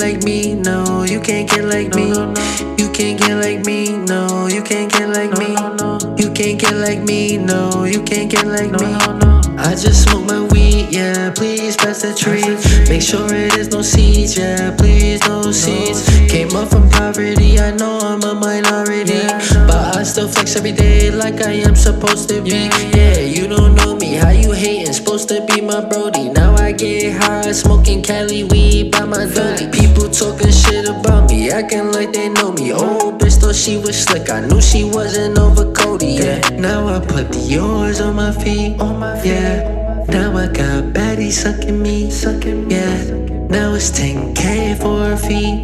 [0.01, 2.09] Like me, no, you can't get like me.
[2.81, 5.49] You can't get like me, no, you can't get like me.
[6.17, 8.95] You can't get like me, no, you can't get like me.
[9.57, 12.57] I just smoke my weed, yeah, please pass the tree.
[12.89, 16.09] Make sure it is no seeds, yeah, please no seeds.
[16.31, 18.50] Came up from poverty, I know I'm a minority.
[20.21, 22.69] Still flex every day like I am supposed to be.
[22.93, 24.93] Yeah, you don't know me, how you hating?
[24.93, 26.29] Supposed to be my brody.
[26.29, 29.65] Now I get high, smoking Cali weed by my dolly.
[29.71, 32.71] People talking shit about me, acting like they know me.
[32.71, 36.21] Oh, bitch thought she was slick, I knew she wasn't over Cody.
[36.21, 38.79] Yeah, now I put the yours on my feet.
[38.79, 39.31] On my feet.
[39.31, 42.11] Yeah, now I got baddies sucking me.
[42.11, 42.75] Sucking me.
[42.75, 43.05] Yeah,
[43.49, 45.63] now it's 10k for a fee.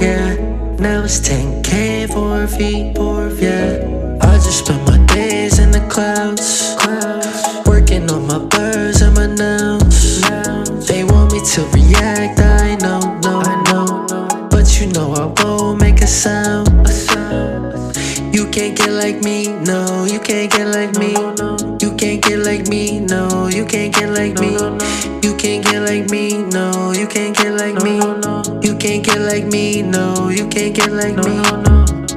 [0.00, 2.92] Yeah, now it's 10k for a fee.
[3.40, 6.76] Yeah, I just spend my days in the clouds.
[7.66, 10.20] Working on my birds and my nouns.
[10.86, 14.48] They want me to react, I know, no, I know.
[14.50, 16.68] But you know I won't make a sound.
[18.34, 21.12] You can't get like me, no, you can't get like me.
[21.80, 24.52] You can't get like me, no, you can't get like me.
[25.22, 28.27] You can't get like me, no, you can't get like me.
[28.88, 32.07] You can't get like me, no, you can't get like me.